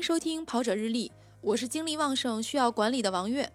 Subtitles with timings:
[0.00, 1.08] 迎收听《跑者日历》，
[1.42, 3.46] 我是精力旺盛、需要管理的王悦。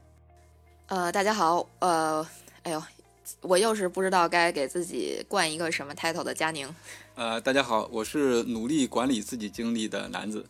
[0.85, 2.23] 呃，大家好，呃，
[2.61, 2.83] 哎呦，
[3.41, 6.69] 我又是不知道该给自己冠一个什么 title 的佳宁。
[7.15, 10.45] 呃，大家好，我是努力管理自己精力的男子。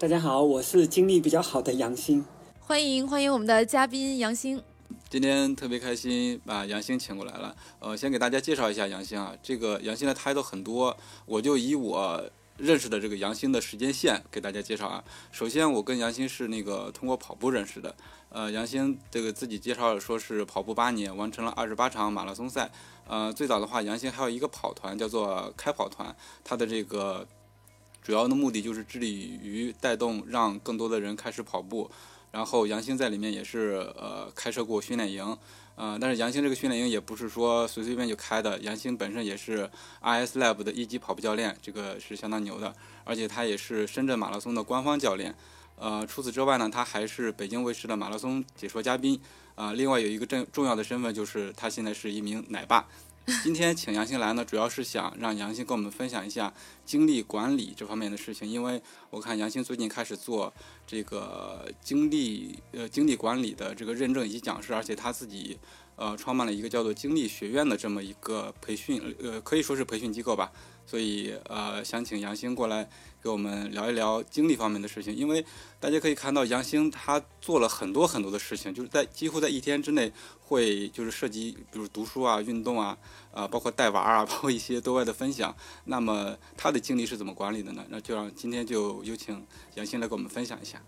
[0.00, 2.24] 大家好，我是精力比较好的杨鑫。
[2.58, 4.60] 欢迎欢迎我们的嘉宾杨鑫。
[5.08, 7.54] 今天特别开心把杨鑫请过来了。
[7.78, 12.28] 呃，先给大家介绍一下杨鑫啊，这个杨鑫的 title 很多，我就以我。
[12.58, 15.02] 认识的这个杨鑫的时间线给大家介绍啊。
[15.30, 17.94] 首先，我跟杨鑫是那个通过跑步认识的。
[18.28, 22.70] 呃，杨鑫这个自己介绍说是跑步八年，完成了二十八场马拉松赛。
[23.06, 27.26] 呃，最早的话，杨鑫还有一个跑团叫做开跑团，他的这个
[28.02, 31.90] 主要的目的就是致力于带动让更多的人开始跑步。
[32.32, 35.36] 然后杨鑫在里面也是呃开设过训练营。
[35.76, 39.70] 呃，但是杨兴这个训练营也不是说随随便就开的，杨兴本身也是
[40.02, 42.74] IS Lab 的一级跑步教练，这个是相当牛的，
[43.04, 45.34] 而且他也是深圳马拉松的官方教练。
[45.78, 49.20] 呃，除此之外呢，他还是北京卫视的马拉松解说嘉宾。
[49.54, 52.86] 啊，另外有一个重重要的身份就是他现在是一名奶爸。
[53.42, 56.52] 今天请杨兴来呢，主要是想让杨兴跟我们分享一下
[56.84, 60.52] 精力管理这方面的事情，因为我看杨兴最近开始做
[60.86, 65.58] 这个精力呃精力管理的这个认证以及讲师，而且他自己
[65.96, 70.52] 呃创办了一个叫做精力学院的这么一个培训呃可以说是培训机构吧。
[70.86, 72.88] 所以，呃，想请杨兴过来
[73.26, 75.44] 给我们聊一聊精力方面的事情，因为
[75.80, 82.96] 大家可以看到杨兴他做了很多很多的事情，就是在几乎在一天之内会就是涉及，比如读书啊、运动啊，
[83.32, 85.52] 啊，包括带娃啊， 包括一些对外的分享。
[85.86, 87.84] 那么他的精力是怎么管理的呢？
[87.88, 90.80] 那就让今天就有请杨兴来给我们分享一下。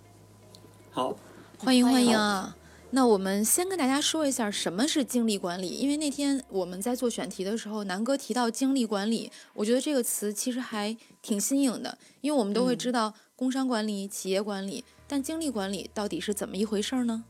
[0.93, 1.17] 好，
[1.59, 2.57] 欢迎欢迎啊！
[2.91, 17.25] 那我们先跟大家说一下什么是精力管理，因为那天我们在做选题的时候，南哥提到精力管理，我觉得这个词其实还挺新颖的，因为我们都会知道工商管理、企业管理，但精力管理到底是怎么一回事呢？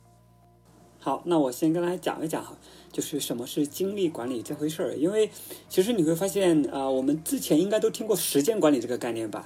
[1.01, 2.57] 好，那我先跟大家讲一讲哈，
[2.93, 5.29] 就是什么是精力管理这回事儿，因为
[5.69, 9.45] 其实你会发现啊，我们之前应该都听过时间管理这个概念吧，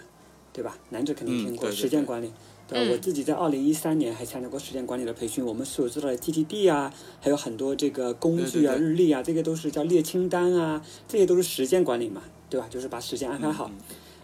[0.53, 0.77] 对吧？
[0.91, 2.31] 南哲肯定听过时间管理。
[2.73, 12.67] 呃，我自己在二零一三年还参加过时间管理的培训，我们所知道的 GTD 啊，还有很多这个工具啊、日历啊，这个都是叫列清单啊，这些都是时间管理嘛，对吧？
[12.71, 13.71] 就是把时间安排好。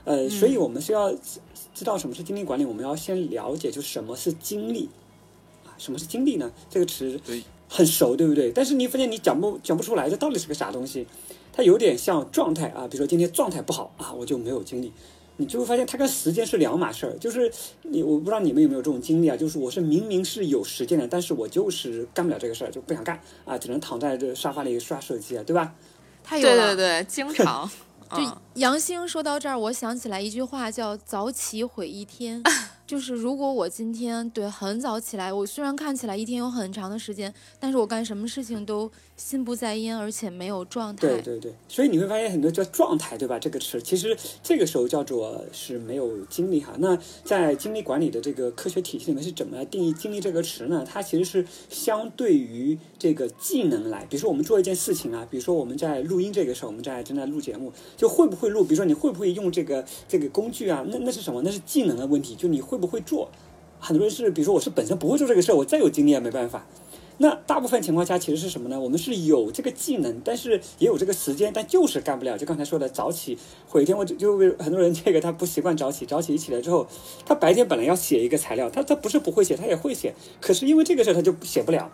[0.04, 1.12] 呃，所以我们是要
[1.74, 4.88] 知道什么是精力管理，我们要先了解就什么是精力
[5.66, 5.76] 啊？
[5.76, 6.50] 什么是精力呢？
[6.70, 7.20] 这个词
[7.68, 8.50] 很熟，对不对？
[8.50, 11.06] 但是你发现你讲不讲不出来，这到底是个啥东西？
[11.52, 14.92] 它有点像状态啊，比如说今天状态不好啊，我就没有精力。
[15.38, 17.16] 你就会发现，它跟时间是两码事儿。
[17.18, 17.50] 就是
[17.82, 19.36] 你，我不知道你们有没有这种经历啊？
[19.36, 25.72] 就是我是明明是有时间的，但是我就是干不了这个事儿，就不想干啊，只能躺在这沙发里刷手机啊，对吧？
[26.22, 27.70] 太有了，对对对，经常。
[28.10, 28.16] 就
[28.54, 32.42] 杨兴说到这儿，我想起来一句话，叫“早起毁一天”。
[32.88, 41.06] 就是如果我今天对很早起来，我虽然看起来一天有很长的时间，但是我干什么事情都心不在焉，而且没有状态。
[41.06, 43.38] 对对对，所以你会发现很多叫状态，对吧？
[43.38, 46.72] 这个词其实这个时候叫做是没有精力哈。
[46.78, 50.82] 那在精力管理的这个科学体系里面是怎么来定义精力这个词呢？
[50.90, 58.64] 它其实是相对于这个技能来，比如说我们做一件事情啊，比如说我们在录音这个时候，我们在正在录节目，就会不会录？
[58.64, 60.82] 比如说你会不会用这个这个工具啊？
[60.88, 61.42] 那那是什么？
[61.42, 62.77] 那是技能的问题，就你会。
[62.78, 63.28] 不会做，
[63.78, 66.66] 很多人是，比如说我是本身不会做这个事儿，我再有经验没办法。
[67.20, 68.78] 那大部分情况下其实是什么呢？
[68.78, 72.38] 我们是有这个技能，但是也有这个时间，但就是干不了。
[72.38, 73.36] 就刚才说的早起
[73.66, 76.86] 毁一天，我就就很多人这个他不习惯早起，早起一起来之后，
[77.26, 81.90] 他白天本来要写一个材料，他他不是不会写，他也会写，可是因为这个事儿他就写不了。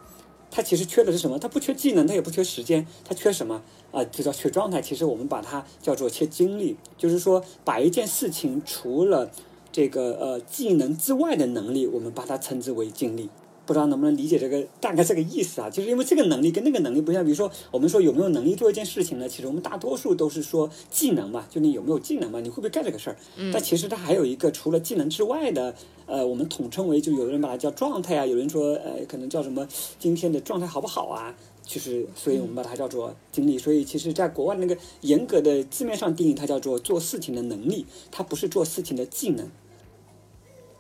[0.50, 1.39] 他其实缺的是什么？
[1.39, 4.05] 他不缺技能，他也不缺时间，他缺什么啊？
[4.05, 4.81] 就叫缺状态。
[4.81, 9.31] 其实我们把它叫做缺精力，就是说把一件事情除了
[9.75, 13.29] 这个呃技能之外的能力，我们把它称之为精力。
[13.67, 15.71] 不知道能不能理解这个大概这个意思啊？
[15.71, 17.25] 就是因为这个能力跟那个能力不一样。
[17.25, 19.27] 比如说，我们说有没有能力做一件事情呢？
[19.27, 23.17] 其实我们大多数都是说技能嘛，就你有没有技能嘛，你会不会干这个事儿？
[23.53, 25.75] 但其实它还有一个除了技能之外的，
[26.06, 29.67] 呃，我们统称为就有的人把它叫状态啊，有人说呃可能叫什么
[29.99, 31.35] 今天的状态好不好啊？
[31.67, 33.56] 其实，所以我们把它叫做精力。
[33.56, 39.50] 所以其实在国外那个严格的字面上定义，它叫做做事情的能力，它不是做事情的技能。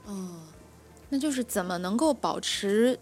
[0.06, 0.28] 哦，
[1.08, 2.98] 那就是怎么能够保持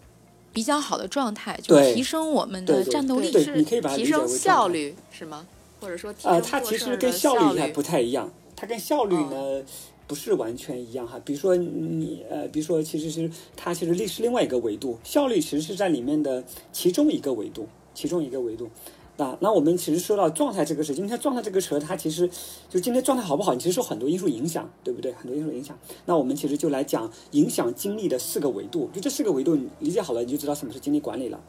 [0.51, 5.45] 比较好的状态，就提升我们的战斗力，是提升效率是吗？
[5.81, 9.61] 或者说提升，呃，它其实跟效率还不太一样，它跟效率呢
[10.07, 11.19] 不是完全一样哈。
[11.25, 18.69] 比如说你呃，比如说其实是它其实历是另外一个维度，效率其实是在里面的其中一个维度，其中一个维度。
[19.17, 22.27] 啊，那我们其实说到状态这个事，情，因为状态这个词，它其实
[22.69, 25.13] 就今天状态好不好，其实受很多因素影响，对不对？
[25.13, 25.77] 很多因素影响。
[26.05, 31.39] 那我们其实就来讲影响精力的四个维度，就这四个维度你理解好了，你就知道什么是精力管理了。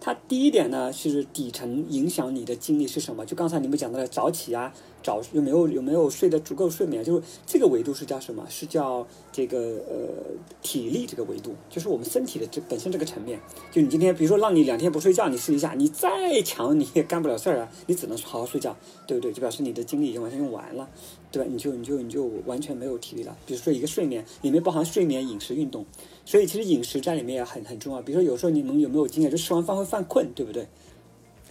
[0.00, 3.26] 它第一点呢，是底层影响你的精力是什么？
[3.26, 4.72] 就刚才你们讲到的早起啊，
[5.02, 7.02] 早有没有有没有睡得足够睡眠？
[7.02, 8.46] 就是这个维度是叫什么？
[8.48, 10.24] 是叫这个呃
[10.62, 13.40] 体力这个维度，就是我们身体的这本身这个层面。
[13.72, 19.32] 就你今天比如说让你两天不睡觉，你试一下，你再强你也干不了事儿啊，你只能好好睡觉，对不对？
[19.32, 20.88] 就表示你的精力已经完全用完了，
[21.32, 21.48] 对吧？
[21.50, 23.36] 你就你就你就完全没有体力了。
[23.44, 25.84] 比如说一个睡眠里面包含睡眠、饮食、运动。
[26.28, 28.02] 所以其实饮食在里面也很很重要。
[28.02, 30.68] 比如说有时候你们有没有经验，就吃完饭会犯困，对不对？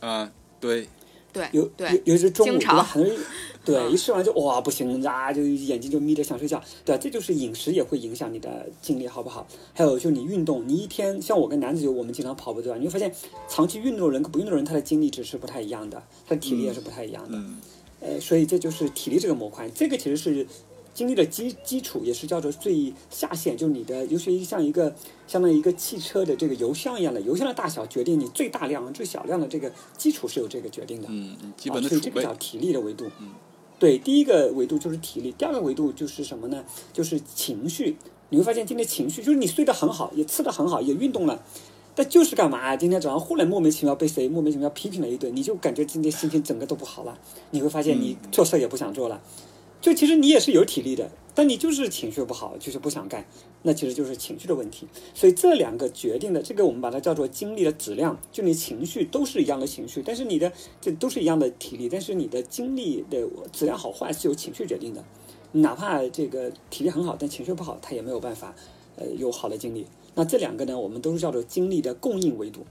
[0.02, 0.88] 啊，对，
[1.34, 2.84] 对，有对有尤其是中午，经常对吧？
[2.84, 3.20] 很多人
[3.66, 6.96] 对一吃完就哇不行啊，就眼睛就眯着想睡觉，对？
[7.00, 9.48] 这就是饮食也会影响你的精力好不好？
[9.74, 12.78] 还有就你运动，你一天像我跟男子就我们经常跑步，对吧？
[12.78, 13.12] 你会发现
[13.50, 17.36] 长期运动的人跟不运动的人，他的精力值是不太一样的，他的体力也是不太一样的。
[17.36, 17.58] 嗯，
[18.00, 20.46] 呃，所以这就是体力这个模块，这个其实是
[20.98, 24.92] 精力的基基础，也是叫做最下限，就是你的，尤其像一个
[25.28, 31.08] 相当于一个汽车的这个油箱一样的，油箱的大小决定你最大量、最小量的这个基础是有这个决定的。
[31.12, 33.06] 嗯，基本的啊、所以这个叫，体力的维度。
[33.20, 33.30] 嗯，
[33.78, 36.66] 对，第一个维度就是体力，第二个维度就是什么呢？
[36.92, 37.96] 就是情绪。
[38.30, 41.44] 你会发现今天情绪就是你睡得很好，也吃得很好，也运动了。
[41.94, 42.76] 但就是干嘛？
[42.76, 47.16] 今天早上忽然莫名其妙被谁莫名其妙批评了一顿，你就感觉今天心情整个都不好了。
[47.52, 49.22] 你会发现你做事也不想做了。
[49.80, 53.26] 就其实你也是有体力的，但你就是情绪不好，就是不想干，
[53.62, 54.88] 那其实就是情绪的问题。
[55.14, 58.20] 所以这两个决定的，这个我们把它叫做精力的质量。
[58.32, 60.52] 就你情绪都是一样的情绪，但是你的
[60.82, 65.04] 这都是一样的体力，但是你的精力的质量好坏是由情绪决定的。
[65.54, 68.56] 哪怕这个体力很好，但情绪不好，他也没有办法
[68.96, 69.86] 呃有好的精力。
[70.16, 72.66] 那这两个呢，我们都是叫做精力的供应维度，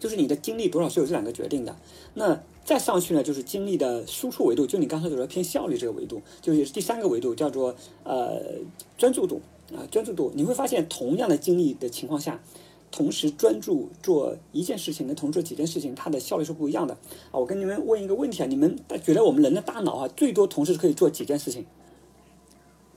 [0.00, 1.76] 就是你的精力多少是由这两个决定的。
[2.14, 8.42] 那再上去呢，就是精力的输出维度，就你刚才所说偏效率这个维度，就是第三个维度叫做呃
[8.98, 9.40] 专注度
[9.74, 10.32] 啊、专注度。
[10.34, 12.40] 你会发现，同样的精力的情况下，
[12.90, 16.94] 同时专注做一件事情跟同时做几件事情，它的效率是不一样的
[17.30, 17.38] 啊。
[17.38, 21.64] 我跟你们问一个问题啊，你们觉得我们人的大脑啊，最多同时可以做几件事情？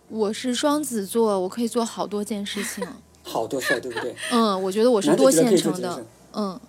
[0.09, 2.83] 我是双子座，我可以做好多件事情。
[3.21, 4.15] 好多事儿，对不对？
[4.31, 6.03] 嗯，我觉得我是多线程的。
[6.33, 6.59] 嗯，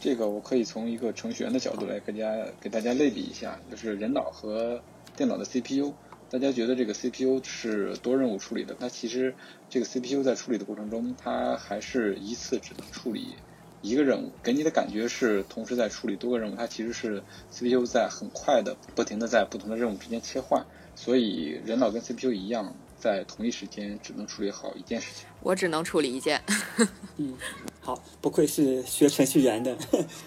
[0.00, 4.82] 这个我可以从一个程序员的角度来给大家给大家类比一下，就是人脑和
[5.16, 5.92] 电脑的 CPU。
[6.30, 9.34] 大家觉得这个 CPU 是多任务处理的，那其实
[9.70, 13.28] 这个 CPU 在处理的过程中，它还是一次只能处理
[13.80, 25.26] 一个任务，给你的感觉是同时在处理多个任务，它其实是 CPU 在很快的、不停的在不同的任务之间切换，所以人脑跟 CPU 一样，在同一时间只能处理好一件事情。
[25.40, 26.42] 我只能处理一件。
[27.88, 29.74] 好，不愧是学程序员的，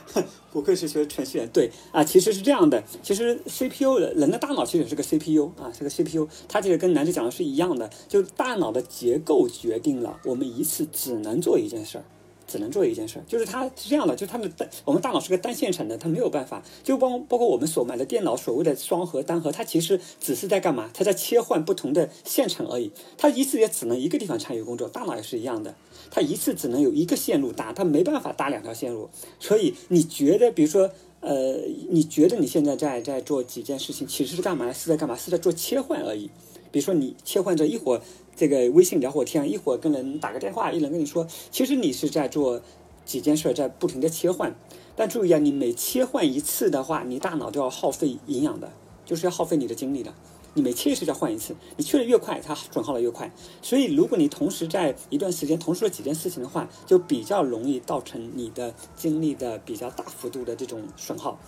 [0.51, 1.47] 不愧是学程序员。
[1.53, 12.03] 对啊，其实是这样的，其实 CPU 人的大脑其实也是个 CPU 啊，是个 CPU，它其实跟男子讲的是一样的，就大脑的结构决定了我们一次只能做一件事儿。
[12.51, 20.89] 只能做一件事，就是它是这样的，就是它的单，我们大脑是个单线程的，它没有办法，就包包括我们所买的电脑，所谓的双核、单核，它其实只是在干嘛？
[20.93, 25.73] 它在切换不同的线程而已，它一次也只能一个地方参与工作，大脑也是一样的，
[26.09, 29.09] 它一次只能有一个线路搭，它没办法搭两条线路，
[29.39, 30.89] 所以你觉得，比如说。
[31.23, 31.53] 呃，
[31.91, 34.73] 你觉得你现在在在做几件事情，其实是干嘛？
[34.73, 35.15] 是在干嘛？
[35.15, 36.31] 是在做切换而已。
[36.71, 38.01] 比如说你切换着一会儿
[38.35, 42.61] 这个微信聊会天，一会儿跟人打个电话，一人跟你说，其实你是在做
[43.05, 44.55] 几件事，在不停的切换。
[44.95, 48.71] 但注意啊，你每切换一次的话，你大脑都要耗费营养的，
[49.05, 50.13] 就是要耗费你的精力的。
[50.53, 53.31] 你每切一次就要换一次，你切的越快，它损耗的越快。
[53.61, 61.39] 所以，如果你同时在一段时间同时做几件事情的话，就比较容易造成你的精力的比较大幅度的这种损耗。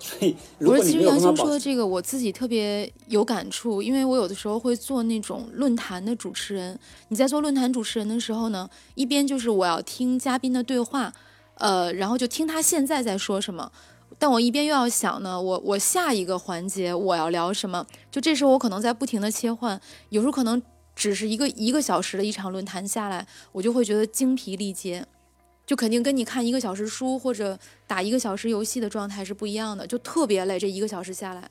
[0.00, 6.78] 所以，如不是，其实果你没有杨办法保持，星说的这个，我自己特别有感触，因为我有的时候会做那种论坛的主持人。
[7.08, 11.12] 你在做论坛主持人的时候呢，一边就是我要听嘉宾的对话，
[11.56, 13.70] 呃，然后就听他现在在说什么，
[14.18, 20.60] 但我一边又要想呢，我我下一个环节我要聊什么，就这时候我可能在不停的切换，有时候可能
[20.96, 25.04] 只是一个一个小时的一场论坛下来，我就会觉得精疲力竭。
[25.70, 30.58] 就肯定跟你看一个小时书或者打一个小时游戏的状态是不一样的，就特别累。
[30.58, 31.48] 这一个小时下来，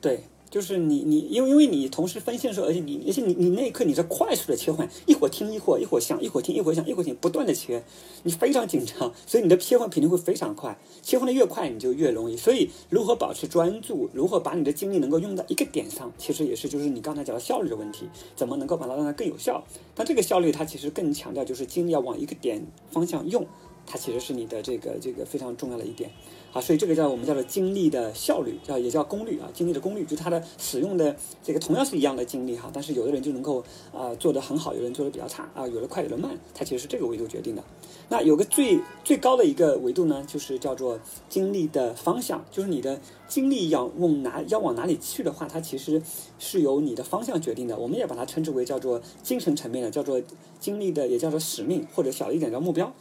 [0.00, 7.82] 对，就是你你因为因为你同时分心的时候，而且你而且你你那一刻你在快速的切换，一会儿听一会儿一会儿想，一会儿听一会儿想，一会儿听，不断的切，
[8.22, 12.36] 你非常紧张，所以你的切换频率会非常快，切换的越快你就越容易。
[12.36, 19.62] 所以如何保持专注，如何把你的精力能够用到一个点上，其实也是就是你刚才讲的效率的问题，怎么能够把它让它更有效？
[19.94, 23.46] 但这个效率它其实更强调就是精力要往一个点方向用。
[23.88, 26.10] 它其实是你的这个这个非常重要的一点。
[26.52, 33.62] 啊，所以这个叫我们叫做精力的效率，叫也叫功率啊，精力的功率，就是它的使用的这个同样是一样的精力哈，但是有的人就能够
[33.92, 37.62] 啊做得很好，有人做得比较差啊，有的快有的慢，它其实是这个维度决定的。
[38.08, 40.98] 那有个最最高的一个维度呢，就是叫做
[41.28, 42.98] 精力的方向，就是你的
[43.28, 46.00] 精力要往哪要往哪里去的话，它其实
[46.38, 47.76] 是由你的方向决定的。
[47.76, 50.22] 我们也把它称之为叫做精神层面的，叫做
[50.60, 52.94] 精力的，也叫做使命，或者小一点叫目标。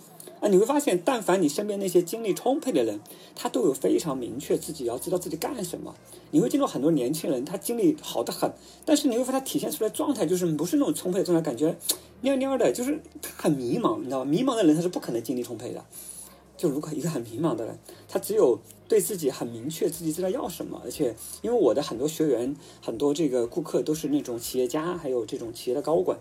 [0.45, 2.99] 啊，你会发现，但凡你身边那些精力充沛的人，
[3.33, 5.95] 他都有非常明确自己要知道自己干什么。
[6.29, 8.53] 你会见到很多年轻人，他精力好的很，
[8.85, 11.75] 但是你会发现他体现出来状态就是不是那种充沛的状态，感觉
[12.21, 14.25] 蔫蔫的，就是他很迷茫，你知道吗？
[14.25, 15.83] 迷茫的人他是不可能精力充沛的。
[16.55, 26.19] 就如果一个很迷茫的人，他只有对自己很明确，自己知道要什么，而且因为我的很多学员、很多这个顾客都是那种企业家，还有这种企业的高管。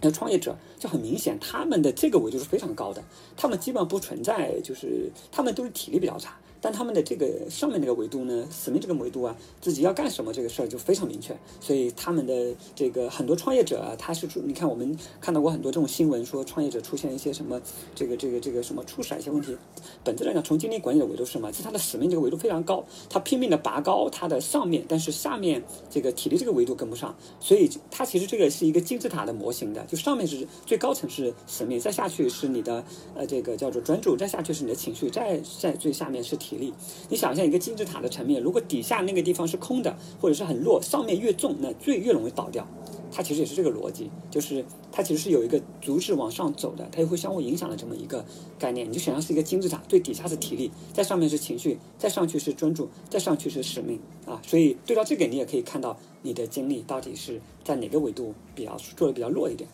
[0.00, 3.02] 那创业者就很明显，他们的这个维度是非常高的，
[3.36, 6.36] 他们基本上不存在，就是他们都是体力比较差。
[6.60, 11.36] 但他们的这个上面那个维度呢，使命这个维度啊，自己要干什么这个事儿就非常明确。
[11.60, 17.60] 所以他们的这个很多创业者啊，他是出，你看我们看到过很多这种新闻，说创业者出现一些什么
[17.94, 19.56] 这个这个这个什么出闪一些问题。
[20.04, 21.50] 本质来讲，从精力管理的维度是什么？
[21.52, 27.16] 是他的使命这个维度非常高，他拼命的拔高他的上面，但是下面这个体力这个维度跟不上。
[27.40, 36.49] 所以他其实这个是一个金字塔的模型的，就上面是最高层是使命，再下去是你的呃这个叫做专注，再下去是你的情绪，再在最下面是体。
[36.50, 36.74] 体力，
[37.08, 42.66] 你想象一个金字塔的层面，如果底下那个地方是空的，或者是很弱，上面越重，那最越容易倒掉。
[43.12, 48.24] 它其实也是这个逻辑，就是它其实是有一个阻止往上走的，它又会相互影响的这么一个
[48.58, 48.88] 概念。
[48.88, 54.40] 你就想象是一个金字塔，最底下是体力，在上面是情绪，再上去是专注，再上去是使命啊。
[54.46, 59.68] 所以对照这个，你也可以看到你的精力到底是在哪个维度比较做的比较弱一点。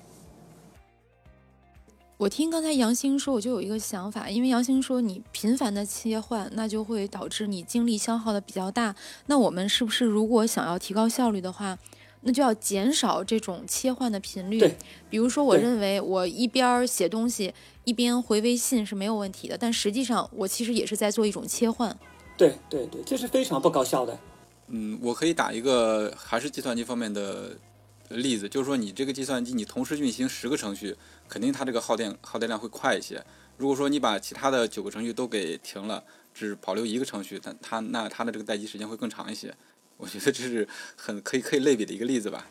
[2.18, 8.94] 我听刚才杨兴说，我就有一个想法，因为杨兴说你频繁的切换，那就会导致你精力消耗的比较大。
[9.26, 11.78] 那我们是不是如果想要提高效率的话，
[12.22, 14.58] 那就要减少这种切换的频率？
[14.58, 14.74] 对。
[15.10, 17.52] 比如说，我认为我一边写东西
[17.84, 21.94] 一边回微信是没有问题的，但实际上我其实也是在做一种切换。
[22.38, 24.18] 对对对，这是非常不高效的。
[24.68, 27.50] 嗯，我可以打一个还是计算机方面的。
[28.10, 30.96] 例子就是说，你这个计算机你同时运行十个程序，
[31.28, 33.24] 肯定它这个耗电耗电量会快一些。
[33.56, 39.54] 如果说你把其他的九个程序都给停了，只保留一个程序，但它那它的这个待机时间会更长一些。
[39.96, 42.46] 我觉得这是很可以可以类比的一个例子吧。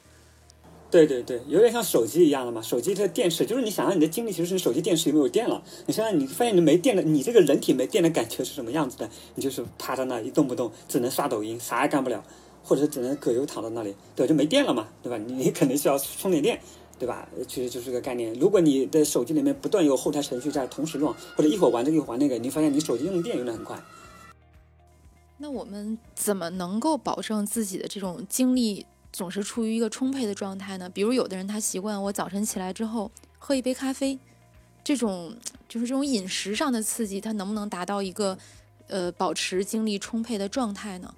[0.92, 2.62] 对对对，有点像手机一样的嘛。
[2.62, 5.62] 手机的电池就是你想让你的精力其实是手机电池有没有电了。
[5.88, 9.10] 你现在你发现你没电了，你这个人体没电的感觉是什么样子的？
[9.36, 12.24] 你就是趴在那一动不动，只能刷抖音，啥也干不了。
[12.66, 15.18] 或者只能葛优躺在那里，对，就没电了嘛，对吧？
[15.18, 16.60] 你肯定是要充点电，
[16.98, 17.30] 对吧？
[17.48, 18.34] 其实就是个概念。
[18.34, 23.80] 如果你的手机里面不断有后台程序在同时用，或者一会儿玩这个一会儿玩那个，你发现你手机用电用的很快。
[25.38, 30.90] 那我们怎么能够保证自己的这种精力总是处于一个充沛的状态呢？
[30.90, 34.18] 比如有的人他习惯我早晨起来之后喝一杯咖啡，
[34.84, 35.36] 这种
[35.68, 38.38] 就是这种饮食上的刺激，它能不能达到一个
[38.88, 41.14] 呃保持精力充沛的状态呢？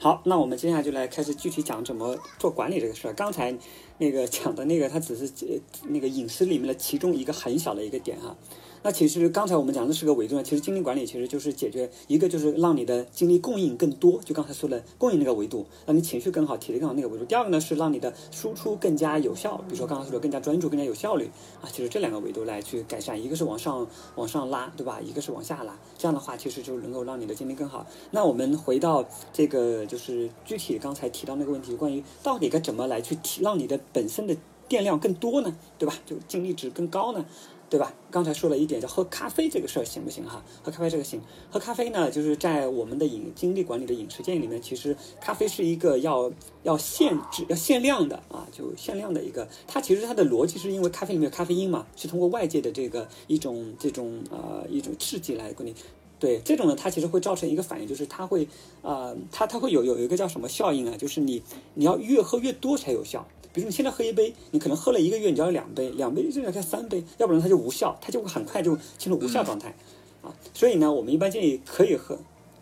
[0.00, 3.14] 好，那我们接下来就来开始具体讲怎么做管理这个事儿。
[3.14, 3.52] 刚才
[3.98, 8.36] 那个讲的那个，它只是那个隐私里面的其中一个很小的一个点哈。
[8.82, 17.24] 那其实刚才我们讲的是个维度呢，其实精力管理其实就是解决一个就是让你的精力供应更多，就刚才说的供应那个维度，让你情绪更好、体力更好那个维度。
[17.24, 21.28] 第二个呢是让你的输出更加有效，比如说刚刚说的更加专注、更加有效率
[21.60, 25.00] 啊，其实这两个维度来去改善，一个是往上往上拉，对吧？
[25.00, 27.86] 一个是往下拉，这样的话其实就能够让你的精力更好。
[28.10, 34.36] 那我们回到这个就是具体刚才提到那个问题，关于到底该怎么来去提让你的本身的
[34.68, 35.56] 电量更多呢？
[35.78, 35.94] 对吧？
[36.06, 37.24] 就精力值更高呢？
[37.70, 37.92] 对吧？
[38.10, 40.42] 刚才说了一点，叫喝咖啡这个事儿行不行哈？
[40.62, 41.20] 喝咖啡这个行。
[41.50, 46.32] 喝咖啡呢，就是在我们的饮精力管理的饮食建议里面，其实咖啡是一个要
[46.62, 49.46] 要限制、要限量的啊，就限量的一个。
[49.66, 55.74] 它其实它的逻辑是因为咖啡里面有咖啡因嘛，是通过外界的这个一种这种呃一种刺激来管理。
[56.18, 58.48] 对这种呢，它其实会造成一个反应，就是它会
[58.80, 60.96] 呃它它会有有一个叫什么效应啊？
[60.96, 61.42] 就是你
[61.74, 63.28] 你要越喝越多才有效。
[63.52, 69.74] 比如你现在喝一杯，你可能喝了一个月，你就要两杯，两杯就要开三杯，要不然它就无效，它就会很快就进入无效状态，
[70.22, 72.18] 啊，所以呢，我们一般建议可以喝，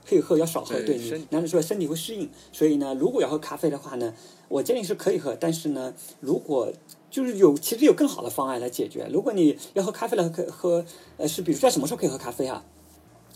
[0.08, 4.14] 可以喝，要少喝，对你男人说身体会适应，所以呢，如果要喝咖啡的话呢，
[4.48, 6.72] 我建议是可以喝，但是呢，如果
[7.10, 10.84] 就是有其实有更好的方案来解决，如果你要喝咖啡了，可喝
[11.16, 12.64] 呃是比如在什么时候可以喝咖啡啊？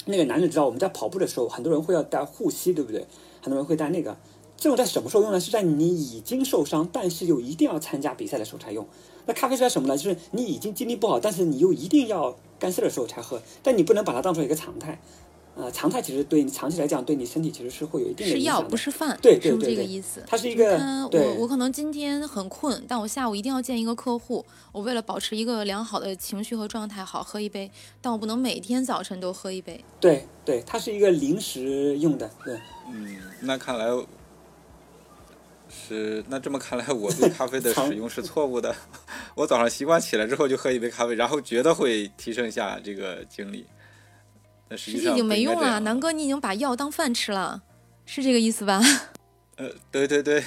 [0.06, 3.06] 那个男人知道我们在跑步的时候，很多人会要带护膝，对不对？
[3.42, 4.16] 很多人会带那个。
[4.60, 5.40] 这种在什么时候用呢？
[5.40, 8.86] 是在你已经受伤，但是又一定要参加比赛的时候才用。
[9.24, 9.96] 那咖啡是在什么呢？
[9.96, 13.40] 就是你已经精力不好，但是你又一定要干事的时候才喝。
[13.62, 14.92] 但你不能把它当成一个常态，
[15.56, 18.68] 啊，呃，常态其实对你长期来讲，对你身体其实是会有一定的是药影响的。
[18.68, 20.22] 不是饭，对对是不是对对这个意思？
[20.26, 20.76] 它是一个
[21.10, 27.70] 我我可能今天很困，但我下午一定要见一个客户，我为了保持一个良好的情绪和状态，好喝一杯，
[28.02, 29.82] 但我不能每天早晨都喝一杯。
[29.98, 32.58] 对对，它是一个临时用的，对。
[32.92, 33.86] 嗯，那看来
[35.70, 38.74] 是那这么看来，我对咖啡的使用是错误的。
[39.34, 43.64] 我早上习惯起来之后就喝一杯咖啡，然后觉得会提升一下这个精力。
[44.68, 47.62] 那实际上实已经没用了，南哥，你已经把药当饭吃了，
[48.04, 48.80] 是这个意思吧？
[49.56, 50.42] 呃，对对对，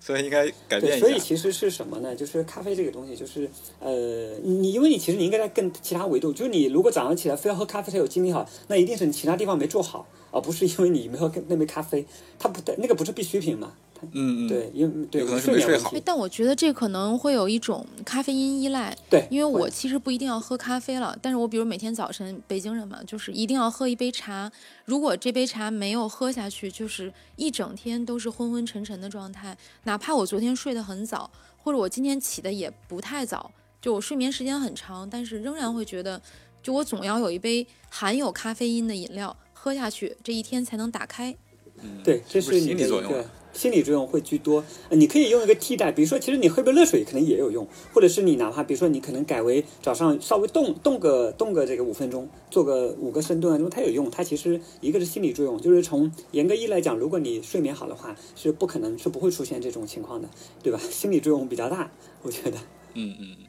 [0.00, 1.06] 所以应该改变，一下。
[1.06, 2.14] 所以其实是什么呢？
[2.14, 3.50] 就是咖啡这个东西，就是
[3.80, 12.06] 呃，你因为你其实你应该在更其他维度，就是你如果早上起来非要喝咖啡才有精力好，那一定是你其他地方没做好，而不是因为你没喝那杯咖啡，
[12.38, 13.72] 它不那个不是必需品嘛？
[14.04, 24.50] 它嗯嗯，对，因为对有可能是睡睡好但我觉得这可能会有一种咖啡因依赖，对，因为我其实不一定要喝咖啡了，但是我比如每天早晨，北京人嘛，就是一定要喝一杯茶。
[24.84, 29.56] 如果这杯茶没有喝下去，就是一整天都是昏昏沉沉的状态。
[29.84, 36.20] 哪怕我昨天睡得很早，或者我今天起的也不太早，就我睡眠时间很长，但是仍然会觉得，
[36.62, 41.34] 就我总要有一杯含有咖啡因的饮料喝下去，这一天才能打开。
[41.82, 44.62] 嗯对，这是你的一心理作用心理作用会居多。
[44.90, 54.10] 呃你可以用一个替代，比如说，其实你喝杯热水可能也有用，或者是你哪怕比如说你可能改为早上稍微动动个动个这个五分钟，做个五个深蹲啊，因为它有用。
[54.10, 60.28] 它其实一个是心理作用，就是从严格意义来讲，如果你睡眠好的话，是不可能是不会出现这种情况的，
[60.62, 60.78] 对吧？
[60.90, 61.90] 心理作用比较大，
[62.22, 62.58] 我觉得。
[62.94, 63.46] 嗯嗯嗯，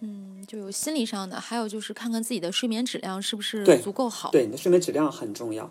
[0.00, 4.30] 嗯，就有心理上的，还有就是看看自己的睡眠质量是不是足够好。
[4.30, 5.70] 对，你的睡眠质量很重要。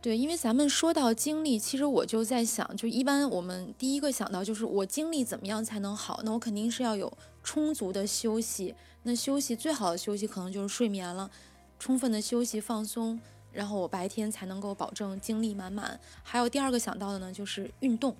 [0.00, 6.20] 对，因为咱们说到精力，其实我就在想，就一般我们第一个想到就是我精力怎么样才能好？
[6.22, 7.12] 那我肯定是要有
[7.42, 8.74] 充足的休息。
[9.02, 11.28] 那休息最好的休息可能就是睡眠了，
[11.80, 13.18] 充分的休息放松，
[13.50, 15.98] 然后我白天才能够保证精力满满。
[16.22, 18.14] 还有第二个想到的呢，就是运动。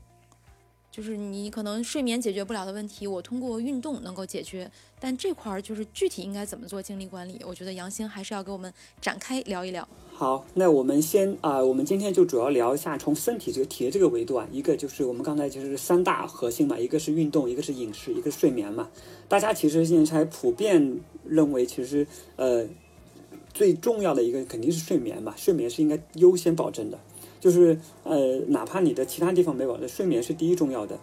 [0.98, 4.68] 就是你可能睡眠解决不了的问题，我通过运动能够解决。
[4.98, 9.88] 但这块儿就是具体应该怎么做精力管理，我觉得杨星还是要给我们展开聊一聊。
[10.12, 18.90] 好，那我们先啊、我们今天就主要聊一下从身体这个体的这个维度啊，一个就是我们刚才就是三大核心嘛，一个是运动，一个是饮食，一个是睡眠嘛。
[19.28, 22.66] 大家其实现在普遍认为，其实呃
[23.54, 26.98] 最重要的一个肯定是睡眠嘛，睡眠是应该优先保证的，
[27.40, 30.98] 就是呃哪怕你的其他地方没保证，睡眠是第一重要的。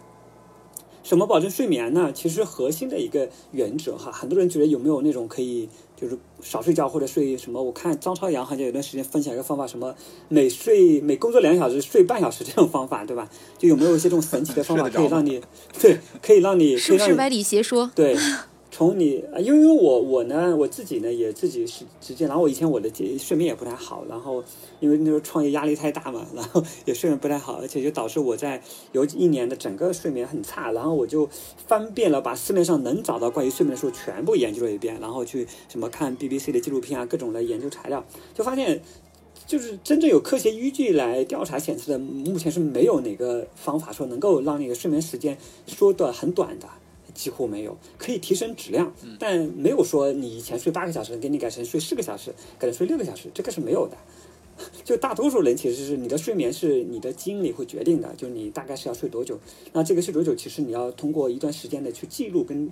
[1.03, 2.11] 什么保证睡眠呢？
[2.11, 7.61] 其实核心的一个原则哈，很多人觉得有没有那种可以就是少睡觉或者睡什么？
[7.61, 9.93] 我看张朝阳好像有段时间分享一个方法，什么
[10.29, 13.29] 每睡每工作两小时睡半小时这种方法，对吧？
[13.59, 15.39] 就有没有一些这种神奇的方法可以让你
[15.79, 17.91] 对，可以让你是不是歪理邪说？
[17.93, 18.17] 对，
[18.77, 24.43] 从你，呃因为我我呢，我自己呢也自己是直接，然后我以前我的睡眠也不太好，然后
[24.81, 28.61] 因为那时候创业压力太大嘛，然后也睡眠不太好，而且就导致我在
[28.91, 31.29] 有一年的整个睡眠很差，然后我就
[31.65, 38.81] 翻遍了把市面上能找到关于睡眠的书全部研究了一遍，然后去什么看 BBC 的纪录片啊，各种的研究材料，就发现。
[39.47, 46.67] 就是真正有科学依据来调查显示的，目前是没有哪个方法说能够让那个睡眠时间缩短很短的。
[47.15, 53.97] 几乎没有，可以提升质量，但没有说你以前睡八个小时，给你改成睡四个小时，改成睡六个小时，这个是没有的。
[54.83, 59.39] 就大多数人其实是你的睡眠是你的基因里会决定的，就是你大概是要睡多久。
[59.73, 62.69] 那这个睡多久，其实你要通过一段时间的去记录跟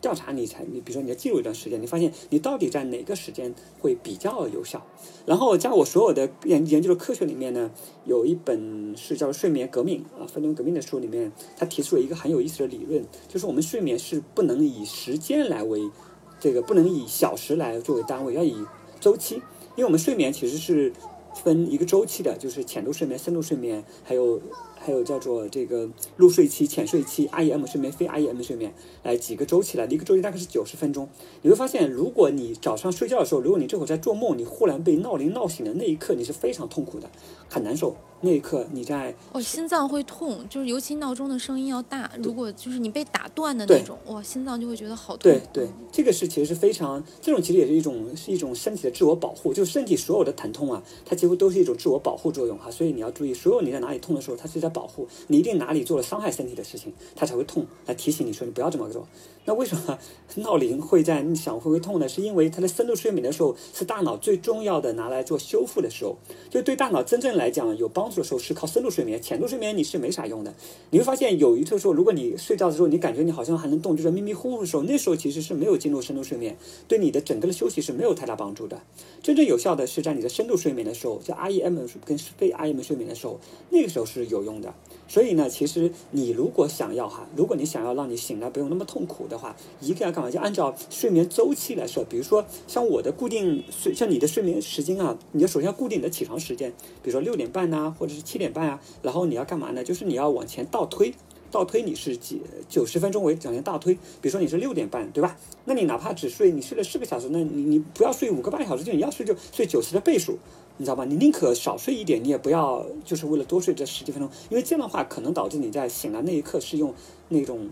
[0.00, 4.86] 调查，你才你比如说你要记录一段时间，你发现你到底在哪个时间会比较有效。
[5.24, 7.70] 然后在我所有的研研究的科学里面呢，
[8.04, 15.90] 有一本是叫《睡眠革命》啊，分钟革命的书里面，他提出了一个很有意思的理论，就是我们睡眠是不能以时间来为
[16.38, 18.54] 这个，不能以小时来作为单位，要以
[19.00, 19.36] 周期，
[19.76, 20.92] 因为我们睡眠其实是
[21.42, 24.40] 分一个周期的，就是浅度睡眠、深度睡眠，还有
[24.78, 28.72] 还有叫做这个入睡期、浅睡期、REM 睡眠、非 REM 睡眠，
[29.02, 31.08] 来几个周期来，一个周期大概是九十分钟。
[31.42, 37.10] 你会发现，如果你早上睡觉的时候，如果你这会儿在做梦，你忽然被闹铃闹醒的那一刻，你是非常痛苦的，
[37.48, 37.96] 很难受。
[38.22, 42.10] 那一刻你在哦，心脏会痛，就是尤其闹钟的声音要大。
[42.22, 45.30] 如果就是你被打断的那种，哇，心脏就会觉得好痛。
[45.30, 52.70] 对对，这个是其实是非常，这种其实也是一种是一种身体的自我保护，就是身体所有的疼痛啊，它几乎都是一种自我保护作用哈。
[52.70, 59.06] 所以你要注意，所有你在哪里痛的时候，它是在保护，你一定哪里做了伤害身体的事情，它才会痛，来提醒你说你不要这么做。
[59.44, 59.96] 那为什么
[60.36, 62.08] 闹铃会在你想会不会痛呢？
[62.08, 66.16] 是因为它的深度睡眠的时候是大脑最重要的拿来做修复的时候，
[66.50, 70.54] 就对大脑真正来讲有帮帮助的时候是靠深度睡眠，浅度睡眠你是没啥用的。
[70.90, 78.80] 你会发现有一次说，如果你睡觉的时候你感觉你好像还能动，就是迷迷糊糊的时候，那时候其实是没有进入深度睡眠，对你的整个的休息是没有太大帮助的。
[79.24, 83.40] 真正有效的是在你的深度睡眠的时候，就 REM 跟非 REM 睡眠的时候，
[83.70, 84.72] 那个时候是有用的。
[85.08, 90.30] 所以呢，其实你如果想要哈，如果你想要让你醒来不用那么痛苦的话，一个要干嘛？
[90.30, 92.04] 就按照睡眠周期来说。
[92.04, 96.70] 比如说像我的固定睡，像你的睡眠时间啊，你要首先要固定你的起床时间，
[97.02, 98.80] 比如说六点半呐、或者是七点半啊。
[99.02, 99.84] 然后你要干嘛呢？
[99.84, 101.14] 就是你要往前倒推，
[101.50, 103.94] 倒推你是几九十分钟为往前倒推。
[103.94, 105.36] 比如说你是六点半，对吧？
[105.66, 110.38] 那你哪怕只睡你睡了四个小时，那你你不要睡五个半小时，就你要睡就睡九十的倍数。
[110.78, 111.04] 你知道吧？
[111.04, 116.94] 你宁可少睡一点，你也不要就是为了多睡这十几分钟，因为这样的话可能导致你在醒来那一刻是用
[117.28, 117.70] 那种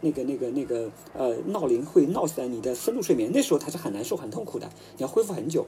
[0.00, 5.66] 那个那个那个呃闹铃会闹起来你的深度睡眠，那时候它是很难受、很痛苦的，你要恢复很久。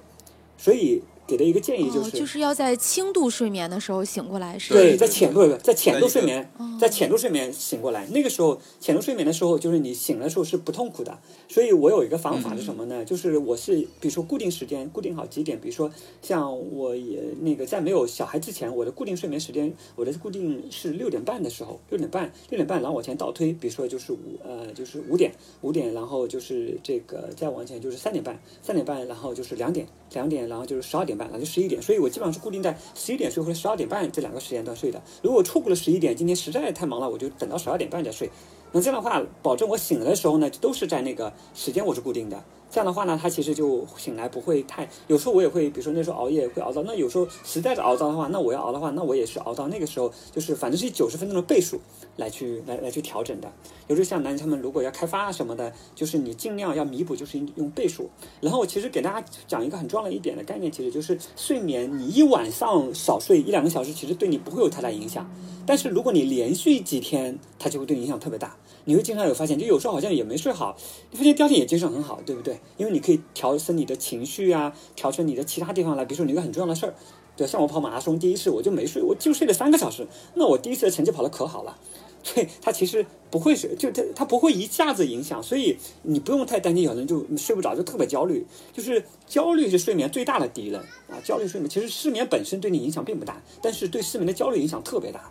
[0.59, 11.19] 所以给的一个建议就哦，是，就是要在轻度睡眠的时候醒过来，是对，在浅度在浅度睡眠，在浅度睡眠醒过来，那个时候浅度睡眠的时候，就是你醒的时候是不痛苦的。
[11.49, 13.05] 所以我有一个方法是什么呢？
[13.05, 15.91] 就是我是比如说固定时间，固定好几点，比如说
[16.23, 31.81] 像我也那个在没有小孩之前，我的固定睡眠时间，我的固定是六点半的时候，六点半，六点半，然后往前倒推，比如说就是五呃就是五点，五点，然后就是这个再往前就是三点半，三点半，然后就是两点，两点，然后就是十二点半，然后就十一点。
[31.81, 35.01] 所以我基本上是固定在十一点睡或者十二点半这两个时间段睡的。
[35.23, 38.31] 如果错过了十一点，今天实在太忙了，我就等到十二点半再睡。
[38.73, 42.43] 那这样的话，保证我醒来的时候呢，都是在那个时间我是固定的。
[42.77, 44.87] 这样的话呢，他其实就醒来不会太。
[45.07, 51.81] 有时候我也会，比如说那时候熬夜会熬到，那有时候实在是熬到的话，那我要熬的话，那我也是熬到那个时候，就是反正是九十分钟的倍数
[52.17, 53.51] 来去来来去调整的。
[53.87, 58.11] 有时候像男生们如果要开发什么的，就是你尽量要弥补，就是用倍数。
[58.43, 65.27] 然后其实给大家讲一个很重要的一点的概念，其实就是睡眠，你一晚上少睡一两个小时，其实对你不会有太大影响。
[65.65, 68.55] 但是如果你连续几天，它就会对你影响特别大。
[68.87, 70.77] 你会经常有发现，就有时候好像也没睡好，
[71.11, 72.59] 你发现第二天也精神很好，对不对？
[72.77, 76.05] 因为你可以调升你的情绪啊，调成你的其他地方来。
[76.05, 76.94] 比如说你一个很重要的事儿，
[77.37, 81.77] 对，像我跑马拉松第一次我就没睡，我就睡了三个小时，那我第一次的成绩跑得可好了。
[82.22, 91.22] 所以它其实不会是，就它它不会一下子影响，所以你不用太担心，有人就睡不着就特别焦虑，就是焦虑是睡眠最大的敌人啊！
[91.22, 95.31] 焦虑睡眠其实失眠本身对你影响并不大，但是对失眠的焦虑影响特别大，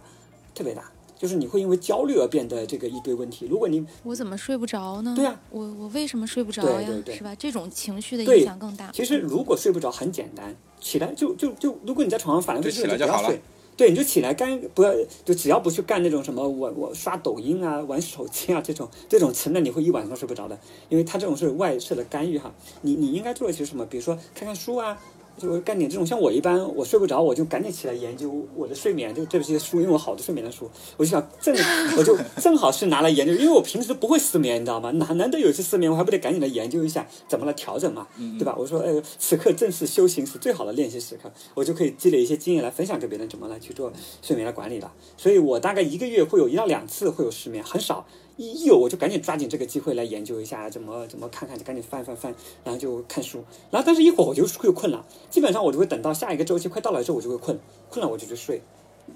[0.53, 3.47] 特别大，就是你会因为焦虑而变得这个一堆问题。
[3.47, 5.13] 如果你我怎么睡不着呢？
[5.15, 6.87] 对啊我我为什么睡不着呀？
[6.87, 7.33] 对对对是吧？
[7.35, 8.91] 这种情绪的影响更大。
[8.91, 13.41] 其实如果睡不着很简单，起来就就就，如果你在床上反来覆去就起来就好了不要睡。
[13.77, 14.93] 对，你就起来干，不要
[15.25, 22.53] 就只要不去干那种什么我我刷抖音啊、玩手机啊这种这种词，那你会一晚上睡不着的，因为它这种是外设的干预哈。
[22.83, 23.85] 你你应该做的是什么？
[23.85, 24.97] 比如说看看书啊，
[25.37, 26.05] 就干点这种。
[26.05, 31.55] 像我一般我睡不着，我就赶紧起来研究我的睡眠，就这些书，因为我好多睡眠的书，我就想 正
[31.97, 34.91] 我就正好是拿来研究，因为我平时不会失眠，你知道吗？
[34.91, 38.07] 难难得有一次失眠，我还不得赶紧来研究一下怎么来调整嘛，
[38.39, 38.55] 对吧？
[38.57, 44.91] 我说，哎，此刻正是修行是最好的练习时刻，我就可以积累一些经验来分享给别人，怎么来去做睡眠的管理了。
[45.17, 48.05] 所以我大概一个月会有一到两次会有失眠，很少。
[48.37, 57.57] 一有我就赶紧抓紧这个机会来研究一下，怎么怎么看看，就赶紧翻翻翻，然后就看书，然后但是一会儿我就会困了，基本上我就会等到下一个周期快到了之后我就会困，
[57.89, 58.61] 困了我就去睡，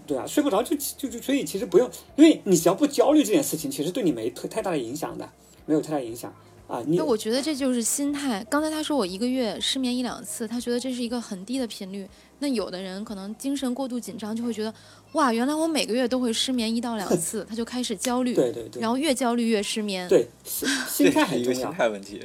[0.08, 5.30] 对啊，睡不着就就就所以其实不用，因为你只要不焦虑这件事情，其实对你没太太大的影响的，
[5.66, 6.34] 没有太大影响
[6.68, 6.82] 啊。
[6.88, 8.46] 你那我觉得这就是心态。
[8.50, 12.08] 刚才他说我一个月失眠一两次，他觉得这是一个很低的频率。
[12.39, 14.73] 那有的人可能精神过度紧张，就会觉得
[15.12, 20.08] 哇，原来我每个月都会失眠一到两次，他就开始焦虑，对对对然后越焦虑越失眠。
[20.08, 21.69] 对心态是一个心很重要。
[21.69, 22.21] 心态问题。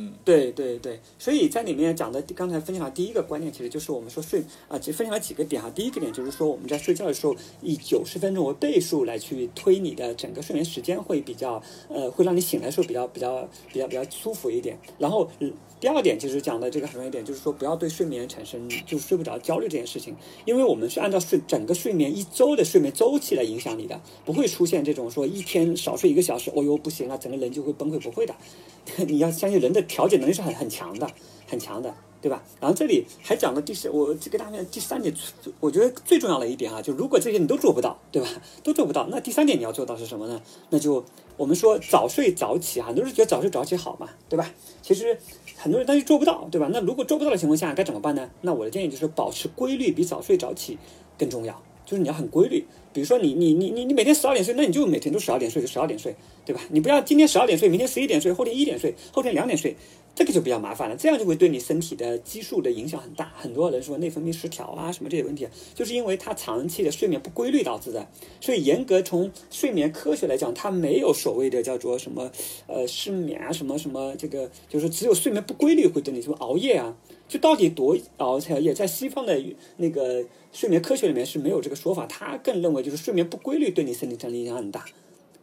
[0.00, 5.68] 嗯，对对对，所以在里面讲的刚才分享的第一个观念，其实就是我们说睡啊，其实分享了几个点哈。
[5.70, 14.78] 第一个点就是说我们在睡觉的时候以九十分钟为倍数来去推你的整个睡眠时间，会比较呃，会让你醒来的时候比较比较比较比较舒服一点。
[14.98, 28.34] 然后嗯第二点就是讲的这个很重要一点，就是说不要对睡眠产生就是睡不着焦虑这件事情，因为我们是按照睡整个睡眠一周的睡眠周期来影响你的，不会出现这种说一天少睡一个小时，哦哟不行了，整个人就会崩溃，不会的。
[29.06, 31.08] 你要相信人的调节能力是很很强的，
[31.46, 32.42] 很强的，对吧？
[32.60, 35.14] 然后这里还讲了第四，我这个大面第三点，
[35.60, 38.28] 我觉得最重要的一点啊，就如果这些你都做不到，对吧？
[38.62, 40.40] 都做不到，那第三点你要做到是什么呢？
[40.70, 41.04] 那就
[41.36, 44.52] 我们说早睡早起，很多人觉得早睡早起好嘛，对吧？
[44.82, 45.18] 其实
[45.56, 46.68] 很多人但是做不到，对吧？
[46.72, 48.28] 那如果做不到的情况下该怎么办呢？
[48.40, 50.78] 那我的建议就是保持规律比早睡早起
[51.16, 51.62] 更重要。
[51.84, 52.66] 就是你要很规律。
[52.92, 56.60] 比如说你你你你你每天十二点睡，那你就每天都十二点睡就十二点睡，对吧？
[56.68, 59.74] 你不要今天十二点睡，明天十一点睡，后天一点睡，后天两点睡，
[60.18, 60.96] 这个就比较麻烦了。
[60.96, 63.32] 这样就会对你身体的激素的影响很大。
[63.36, 68.04] 很多人说内分泌失调啊什么这些问题，就是因为他长期的睡眠不规律导致的。
[68.40, 72.28] 所以严格从睡眠科学来讲，它没有所谓的叫做什么
[72.66, 76.96] 呃失眠啊什么什么这个，就是只有睡眠不规律会对你什么熬夜啊。
[77.28, 79.40] 就到底多熬才熬夜，在西方的
[79.76, 84.84] 那个睡眠科学里面是没有这个说法，他更认为就是睡眠不规律对你身体上的影响很大。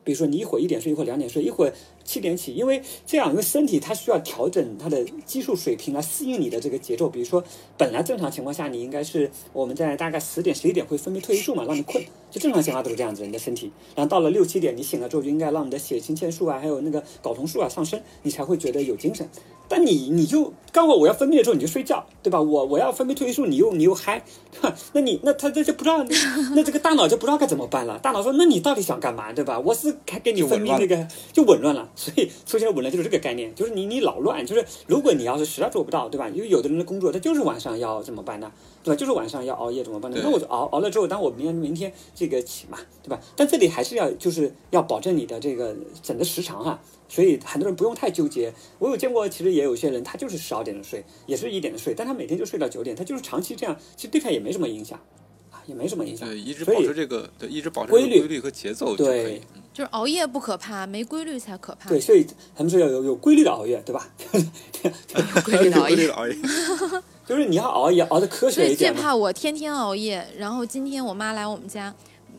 [0.04, 1.74] 比如说你一会儿一点睡，一会儿两点睡，一会儿
[2.06, 7.10] 七点起，因为这样，因为身体它需要调整它的激素水平来适应你的这个节奏。
[7.10, 7.44] 比如说，
[7.78, 13.72] 本来正常情况下你应该是我们在大概十点十一点会分泌褪黑素嘛，让你困，就正常情况都是这样子，你的身体。
[13.96, 19.28] 然后到了六七点你醒了之后，就应该让你的血清腺素啊，还有那个睾酮素啊上升，你才会觉得有精神。
[19.68, 22.40] 但你你就刚好我要分泌的时候你就睡觉，对吧？
[22.40, 24.24] 我我要分泌褪黑素，你又你又嗨，
[24.94, 26.06] 那你那他这就不知道，
[26.54, 27.98] 那这个大脑就不知道该怎么办了。
[27.98, 29.60] 大脑说，那你到底想干嘛，对吧？
[29.60, 36.28] 我是该给你分泌那个就紊乱了，所以出现了紊乱就是这个概念，就是你你老乱，就是如果你要是实在做不到，对吧？
[36.30, 38.52] 因为有的人的工作他就是晚上要怎么办呢？
[38.84, 38.96] 对吧？
[38.96, 40.20] 就是晚上要熬夜怎么办呢？
[40.22, 43.20] 那我就熬熬了之后，当我明天明天这个起嘛，对吧？
[43.36, 46.82] 但这里还是要就是要保证你的这个整个时长啊。
[47.08, 48.52] 所以很多人不用太纠结。
[48.80, 55.00] 我有见过，其实也有些人，他就是十二点的睡，也是一点的睡，但他每天就睡到九点，他就是长期这样，其实对他也没什么影响，
[55.52, 56.28] 啊，也没什么影响。
[56.28, 59.42] 对，一直保持这个，对，一直保持规律规律和节奏就可以对。
[59.76, 61.90] 嗯就是熬夜不可怕，没规律才可怕。
[61.90, 64.08] 对，所以他们说要有有规律的熬夜，对吧？
[65.44, 65.96] 规律的熬夜。
[65.98, 66.36] 规律的熬夜。
[67.28, 69.04] 就是你要熬夜熬的科所以最学一点最。
[69.04, 71.94] 怕我天天熬夜，然后今天我妈来我们家，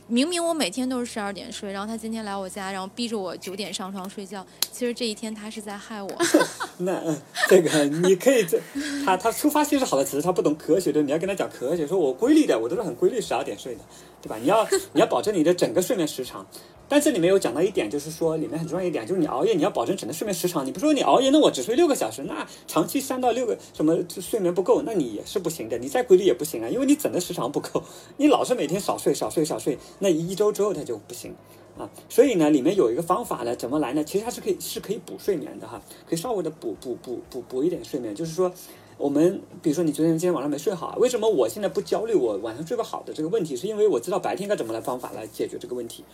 [0.06, 4.46] 明明我每天都是十二点睡，然后她今天来我家，然后逼着我九点上床睡觉。
[4.72, 6.10] 其实这一天她是在害我。
[6.78, 8.58] 那嗯，这个你可以这
[9.04, 13.80] 他他出发性是好的，只是他不懂科学，对，你要跟她讲科学，说我规律的，我都是很规律，十二点睡的，
[14.26, 14.36] 对吧？
[14.42, 16.44] 你要 你要保证你的整个睡眠时长。
[16.88, 20.64] 但这里面有讲到一点，就是说里面很重要一点，就是你熬夜，你要保证整个睡眠时长。
[20.64, 25.76] 你不说你熬夜，那我只睡六个小时，那长期三到六个什么睡眠不够，那你也是不行的。
[25.78, 27.82] 你再规律也不行啊，因为你整个时长不够，
[28.18, 31.34] 你老是每天少睡少睡少睡，那一周之后它就不行。
[31.76, 34.02] 啊，所以呢，里面有一个方法呢，怎么来呢？
[34.02, 38.14] 其实它是可以是可以补睡眠的哈，可以稍微的补补补补补一点睡眠。
[38.14, 38.50] 就是说，
[38.98, 43.54] 我们比如说你昨天今天晚上没睡好，为什么我现在不焦虑我晚上睡不好的这个问题？
[43.54, 46.04] 是因为我知道白天该怎么来方法来解决这个问题。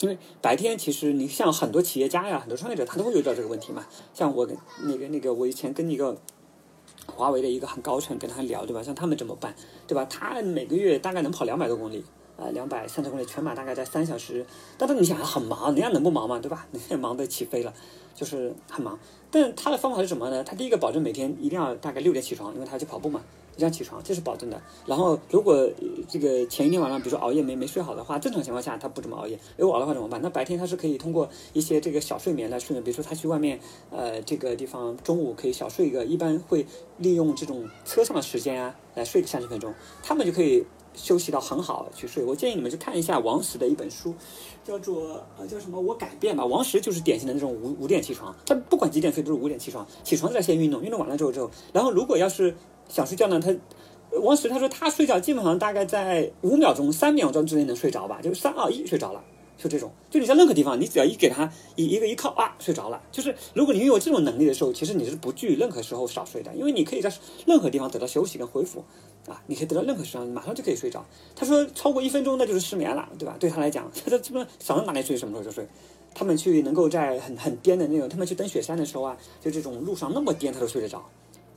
[0.00, 3.86] 因为白天其实你像很多企业家呀，很多创业者，他都会遇到这个问题嘛。
[4.14, 4.48] 像我
[4.84, 6.16] 那个那个，我以前跟一个
[7.06, 8.82] 华为的一个很高层跟他聊，对吧？
[8.82, 9.54] 像他们怎么办，
[9.86, 10.04] 对吧？
[10.06, 12.04] 他每个月大概能跑两百多公里。
[12.38, 14.46] 啊，两百三十公里全马大概在三小时，
[14.78, 16.38] 但是你想很忙，人家能不忙吗？
[16.38, 16.66] 对吧？
[16.72, 17.74] 人家忙得起飞了，
[18.14, 18.98] 就是很忙。
[19.30, 20.42] 但他的方法是什么呢？
[20.42, 23.22] 他第一个保证每天一定要大概六点起床，因为他要去跑步嘛，
[23.54, 24.60] 一定要起床，这是保证的。
[24.86, 25.70] 然后如果
[26.08, 29.38] 这个前一天晚上，比如说熬夜没没睡好的话，正常情况下他不怎么熬夜。
[29.56, 30.20] 如果熬的话怎么办？
[30.20, 36.66] 那白天他是可以通过一些这个小睡眠来睡眠，比如说他去外面呃这个地方中午可以小睡一个，一般会
[36.98, 40.64] 利用这种车上的时间啊来睡个三十分钟，他们就可以。
[40.94, 44.14] 休息到很好去睡，我建议你们去看一下王石的一本书，
[44.64, 45.80] 叫做呃叫什么？
[45.80, 46.44] 我改变吧。
[46.44, 52.54] 王石就是典型的那种五五点起床，他不管几点睡都是五点起床，起床再先运动，运动完了之后之后，然后如果要是
[52.88, 53.54] 想睡觉呢，他
[54.20, 59.22] 王石他说他睡觉基本上大概在五秒钟、三秒钟之内能睡着吧，就三二一睡着了。
[59.62, 62.98] 就这种，就你在任何地方，你只要一给他一一个一靠啊，睡着了。
[63.12, 67.12] 就是如果你拥有这种能力的时候，其实你是不惧任何时候少睡的，因为你可以在
[67.44, 68.82] 任何地方得到休息跟恢复，
[69.30, 71.04] 啊，你可以得到任何时候，你马上就可以睡着。
[71.34, 73.36] 他说超过一分钟那就是失眠了，对吧？
[73.38, 75.66] 对他来讲，他说基本上想到哪里睡什么时候就睡。
[76.14, 80.98] 他们去能够在很很颠的那种，他们去登雪山的时候啊，就这种路上那么颠，他都睡得着。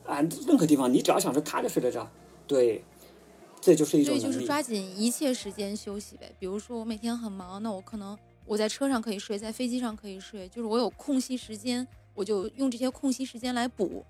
[0.05, 2.07] 啊，任何地方你只要想着，他就睡得着。
[2.47, 2.83] 对。
[3.65, 4.21] 这就是一种能力。
[4.21, 6.29] 所以就是抓紧一切时间休息呗。
[6.37, 14.03] 比如说我每天很忙，那我可能我在车上可以睡，在飞机上可以睡，就是我有空隙时间，我就用这些空隙时间来补，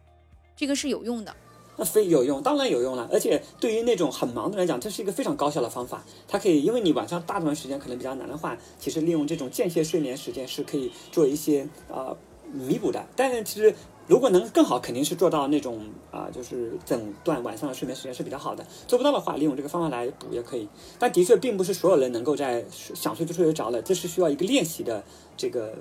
[0.55, 1.35] 这个是有用的。
[1.75, 3.09] 那非有用，当然有用了。
[3.11, 6.03] 而且对于那种很忙的来讲，这是一个非常高效的方法。
[6.27, 12.15] 它可以，因为你晚上大部分时间可能比较难的话，其实利用这种间歇睡眠时间是可以做一些啊、
[12.51, 13.03] 弥补的。
[13.15, 13.73] 但是其实
[14.05, 18.65] 如果能更好，肯定是做到那种啊、就是整段晚上的睡眠时间是比较好的。
[18.85, 20.67] 做不到的话，利用这个方法来补也可以。
[20.99, 25.03] 但的确并不是所有人能够在想睡就睡得着了，这是需要一个练习的
[25.35, 25.73] 这个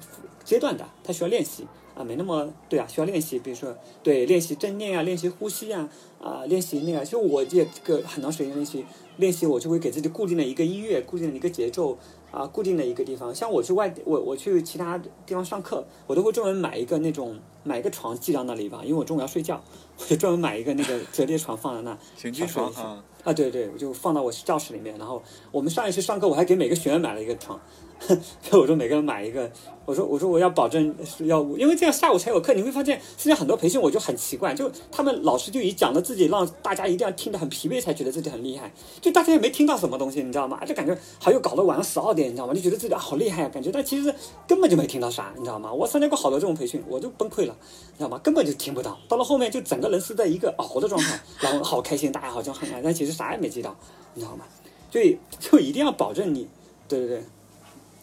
[0.44, 3.38] 阶段的，它需要练习啊，没那么对啊，需要练习。
[3.38, 5.88] 比如说对练习正念啊，练习呼吸啊，
[6.20, 8.84] 啊练习那个，就我这个很长时间练习
[9.16, 11.98] 练习，我就会给自己固定的一个音乐，固定的一个节奏。
[12.32, 19.62] 啊，固定的一个地方，像我去外地，我我去其他地方上课，我都会专门买一个那种买一个床寄到那里吧，因为我中午要睡觉
[19.98, 21.98] 我就专门买一个那个折叠床放在那。
[22.16, 24.96] 行军床啊，啊，对对，我就放到我教室里面。
[24.98, 27.60] 然后我们上一次上课，我还给每个学员买了一个床，
[28.42, 29.50] 就我说每个人买一个。
[29.84, 32.54] 我说我说我要保证要，因为这样下午才有课。
[32.54, 40.64] 你会发现，现在很多培训我就很奇怪，就他们老师就以讲的自己让大家一定要听得很疲惫才觉得自己很厉害，就大家也没听到什么东西，你知道吗？
[40.64, 42.54] 就感觉还有搞得晚上十二点，你知道吗？
[42.54, 44.14] 就觉得自己好厉害啊，感觉但其实
[44.46, 45.72] 根本就没听到啥，你知道吗？
[45.72, 47.56] 我参加过好多这种培训，我就崩溃了，
[47.90, 48.20] 你知道吗？
[48.22, 48.96] 根本就听不到。
[49.08, 53.76] 到了后面就整个人是在一个熬的状态，然后好开心，大家好像很爱，但其实啥也没记到，
[54.14, 54.44] 你知道吗？
[54.90, 56.48] 所以就一定要保证你，
[56.88, 57.22] 对对对。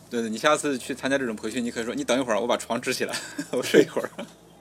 [0.10, 3.16] 对对，你下次去参加这种培训，你可以说你等一会儿，我把床支起来，
[3.52, 4.10] 我睡一会儿。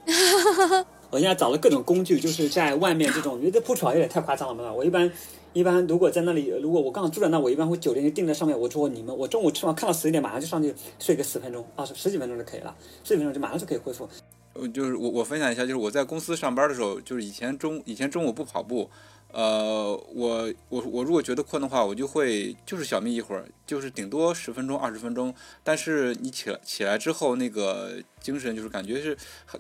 [1.11, 4.71] 我现在找了各种工具，就是在外面这种，我觉得铺床有点太夸张了嘛。
[4.71, 5.11] 我一般
[5.55, 8.59] 一般如果在那里，如果我刚好住在那，我一般会酒店就定在上面。
[8.59, 14.07] 我说你们，我中午吃完看到十一点，马上就上去睡个十分钟，啊十十几分钟就可以了，十几分钟就马上就可以恢复。
[14.53, 18.91] 呃，就是我我分享一下，就是我在公司上班的时候，就是以前中以前中午不跑步，
[19.33, 25.35] 呃，我我我如果觉得困的话，我就会就是小眯一会儿，就是顶多十分钟二十分钟。
[25.63, 29.17] 但是你起来起来之后，那个精神就是感觉是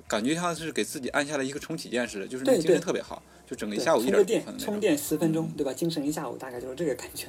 [0.06, 5.72] 感觉像是给自己按下了一个重启键似的，就是那对精神特别好，就整个一，下午一点儿充电十分钟，对吧？
[5.72, 7.26] 精神一下午，大概就是这个感觉。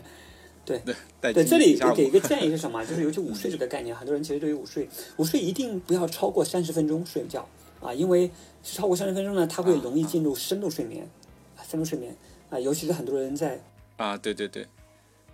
[0.65, 0.79] 对
[1.19, 2.85] 对，这里给一个建议是什么？
[2.85, 7.47] 就是尤其午睡这个概念，很多人其实对于午睡，午睡一定不要超过三十分钟睡觉
[7.81, 8.29] 啊，因为
[8.63, 11.09] 超过三十分钟呢，它会容易进入深度睡眠，
[11.57, 12.15] 啊，深度睡眠
[12.49, 13.61] 啊，尤其是很多人在
[13.97, 14.67] 啊，对对对，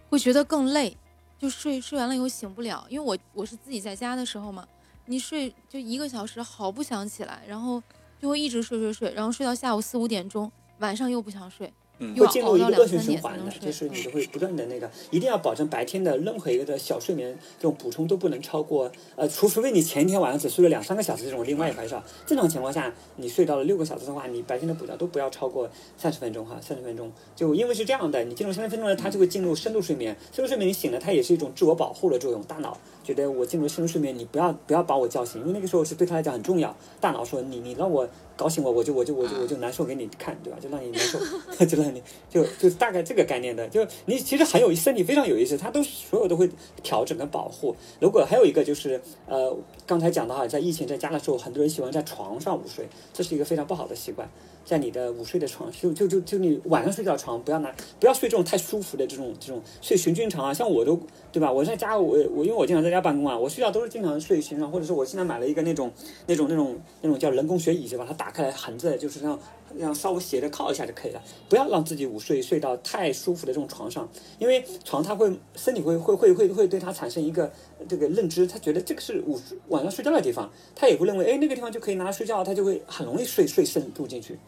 [0.09, 0.97] 会觉得更累，
[1.37, 2.85] 就睡睡完了以后醒不了。
[2.89, 4.67] 因为我我是自己在家的时候嘛，
[5.05, 7.81] 你睡就一个小时，好不想起来，然后
[8.19, 22.03] 就会一直睡睡睡，然后睡到下午四五点钟，晚上又不想睡，嗯会进入一个恶性循环的，就是你就会不断的那个，一定要保证白天的任何一个的小睡眠这种补充都不能超过，呃，除除非你前一天晚上只睡了两三个小时这种另外一回事儿。
[22.25, 27.11] 正常情况下，你睡到了六个小时的话，你白天的补觉都不要超过三十分钟哈，三十分钟。
[27.35, 36.75] 就因为是这样的，你进入三十分钟呢，它就会进入深度睡眠，深度睡眠你醒了，它也是一种自我保护的作用，大脑觉得我进入深度睡眠，你不要不要把我叫醒，因为那个时候是对他来讲很重要。
[36.99, 40.59] 大脑说你你让我搞醒我，我就我就我就我就难受给你看，对吧？
[40.61, 41.19] 就让你难受，
[41.65, 46.49] 就让你就就大概这个概念的，就你其实很有身体非常有意思，它都所有都会
[46.83, 47.75] 调整跟保护。
[47.99, 49.55] 如果还有一个就是呃，
[49.87, 54.29] 刚才讲到哈，在疫情在家的时候，很多人喜欢在床上午睡，这是一个非常不好的习惯。
[54.65, 60.99] 在你的午睡的床，就就就就你晚上睡觉床，不要拿不要睡这种太舒服的这种这种睡行军床啊，像我都
[61.31, 61.51] 对吧？
[61.51, 65.91] 我在家我我因为我经常在家办公啊，我睡觉都是经常睡行军床，或者是我现在买了一个那种
[66.25, 69.39] 那种那种那种叫人工学椅子，把它打打开来横着，就是让
[69.77, 74.09] 让稍微斜着靠一下就可以了，不要让自己午睡睡到太舒服的这种床上，
[74.39, 77.53] 因为床它会身体会会会会会对它产生一个
[77.87, 84.39] 这个认知，他觉得这个是午晚上睡觉的地方，他也会认为哎那个地方就可以拿来睡觉，他就会很容易睡睡深入进去，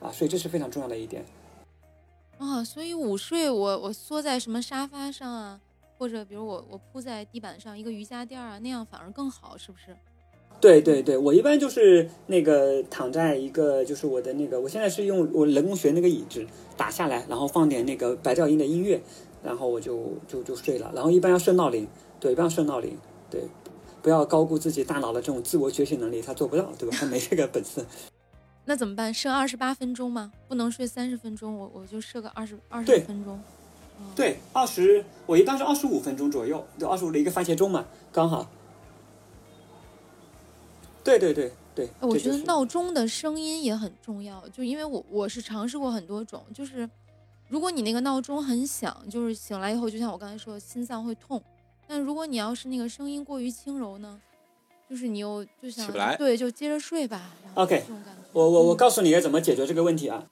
[0.00, 1.24] 啊，所以这是非常重要的一点。
[2.38, 5.60] 啊，所以午睡我我缩在什么沙发上啊，
[5.98, 9.96] 或者比如我我铺在地板上一个瑜伽垫啊，那样反而更好，是不是？
[10.60, 18.98] 对对对，我一般就是那个躺在一个就是我的那个，我现在是用我人工学那个椅子打下来，然后放点那个白噪音的音乐，
[19.42, 20.90] 然后我就就就睡了。
[20.94, 21.86] 然后一般要设闹铃，
[22.18, 22.96] 对，一般要设闹铃，
[23.28, 23.42] 对，
[24.00, 26.96] 不要高估自己大脑的这种自我觉醒能力，他做不到，对吧？
[26.98, 27.84] 他没这个本事。
[28.64, 29.12] 那怎么办？
[29.12, 30.32] 设二十八分钟吗？
[30.48, 33.38] 不能睡三十分钟，我我就设个二十二十对分钟。
[34.16, 38.48] 对，二十，我一般是二十五分钟左右，就二十五的一个番茄钟嘛，刚好。
[41.04, 46.88] 对对对对，哎我觉得闹钟的声音也很重要，就因为我我是尝试过很多种，就是
[47.48, 51.40] 如果你那个闹钟很响，就是醒来以后，就像我刚才说的，心脏会痛。
[51.86, 54.18] 但如果你要是那个声音过于轻柔呢，
[54.88, 57.34] 就是你又就想起不来对，就接着睡吧。
[57.54, 57.84] OK。
[58.32, 60.26] 我我我嗯告诉你该怎么解决这个问题啊，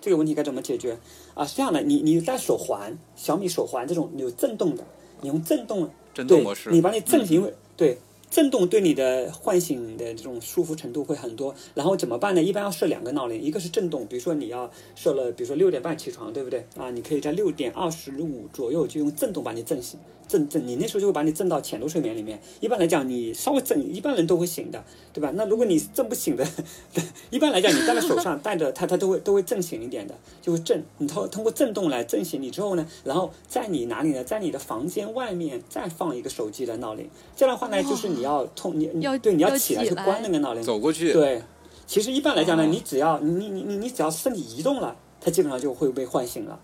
[0.00, 0.98] 这个问题该怎么解决
[1.34, 1.46] 啊？
[1.46, 4.84] 是这样的，你你戴手环，小米手环这种有震动的，
[5.20, 7.98] 你用震动震动模式，你把你震醒，对
[8.30, 11.54] 震动对你的唤醒的这种舒服程度会很多。
[11.74, 12.42] 然后怎么办呢？
[12.42, 16.66] 一般要设两个闹铃，一个是震动，比如说你要设了，比如说六点半起床，对不对？
[16.76, 22.38] 啊，你可以在六点二十五左右就用震动把你震醒，震震，你那时候就会把你震到浅度睡眠里面。
[22.60, 25.32] 一般来讲，你稍微震，一般人都会醒的，对吧？
[25.34, 26.46] 那如果你震不醒的，
[27.30, 30.84] 一般来讲，你戴在手上戴着它，它都会都会震醒一点的，就会震。
[30.98, 34.22] 你通通过震动来震醒你之后呢，然后在你哪里呢？
[34.22, 37.08] 在你的房间外面再放一个手机的闹铃。
[37.34, 40.62] 这样的话呢，就是你要通你你对你要要起来去关那个闹铃。
[40.62, 41.42] 走过去，对，
[41.86, 46.60] 其实一般来讲呢，哦你只要你你你你你只要身体移动了，它基本上就会被唤醒了。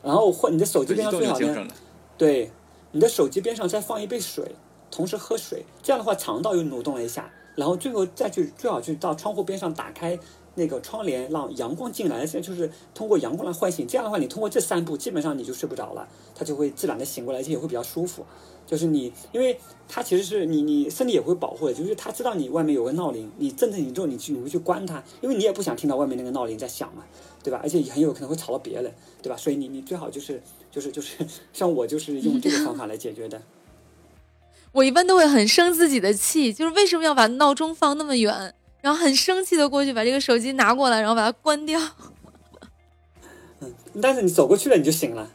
[0.00, 1.66] 然后或你的手机对，边上最好呢。
[2.16, 2.50] 对，
[2.92, 4.54] 你的手机边上再放一杯水，
[4.90, 10.18] 同时喝水，这样的话肠道又蠕动了一下，然后最后再去最好去到窗户边上打开
[10.54, 13.86] 那个窗帘，让阳光进来，现在就是通过阳光来唤醒。
[13.86, 18.24] 这样的话，你通过这三步，基本上你就睡不着了，它就会自然的醒过来，而且也会比较舒服。
[18.66, 19.58] 就是你，因为
[19.88, 27.02] 它其实是你，你身体也会保护的，就是它知道你外面有个闹铃，你正正醒之后，你去你会去关它，因为你也不想听到外面那个闹铃在响嘛，
[27.42, 27.60] 对吧？
[27.62, 29.36] 而且很有可能会吵到别人，对吧？
[29.38, 31.16] 所以你你最好就是就是就是
[31.52, 33.40] 像我就是用这个方法来解决的。
[34.72, 41.80] 我一般都会很生自己的气，就是为什么要把闹钟放那么远，然后很生气的过去把这个手机拿过来，然后把它关掉。
[43.60, 45.32] 嗯，但是你走过去了，你就醒了。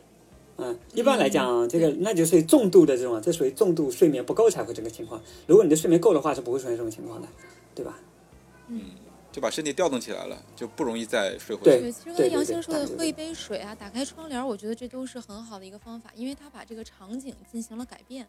[0.58, 5.20] 嗯，一般来讲，这个那就属于重度的这种，这属于重度睡眠不够才会这个情况。
[5.48, 7.28] 如果你的睡眠够的话，是不会出现这种情况的，
[7.74, 7.98] 对吧？
[8.68, 8.82] 嗯，
[9.34, 11.82] 就把身体调动起来了，就不容易再睡回对去。
[11.82, 18.28] 对，其实刚才杨星说的喝一杯水啊，打开窗帘，我觉得这都是很好的一个方法，因为他把这个场景进行了改变，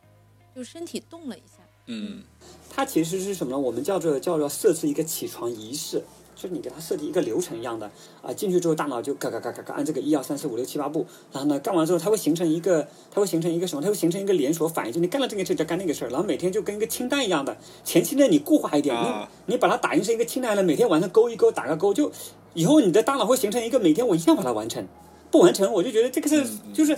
[0.57, 1.63] 就身体动了一下。
[1.87, 2.23] 嗯，
[2.71, 3.59] 它其实是什么呢？
[3.59, 6.03] 我们叫做叫做设置一个起床仪式，
[6.35, 7.91] 就是你给它设计一个流程一样的
[8.23, 8.33] 啊。
[8.33, 13.83] 进去之后，大脑就嘎嘎嘎嘎嘎按这个一二三四五六七八步，然后呢干完之后，它会形成一个，它会形成一个什么？
[13.83, 17.57] 它会形成一个连锁反应，就你干了这个事就干那个事儿，然后每天就跟一个清单一样的。
[17.85, 22.11] 前期呢你固化一点，啊你你把它打印成一个清单了，每天晚上勾一勾，打个勾，就
[22.55, 24.87] 以后你的大脑会形成一个每天我一定要把它完成，
[25.31, 26.97] 不完成我就觉得这个是嗯就是。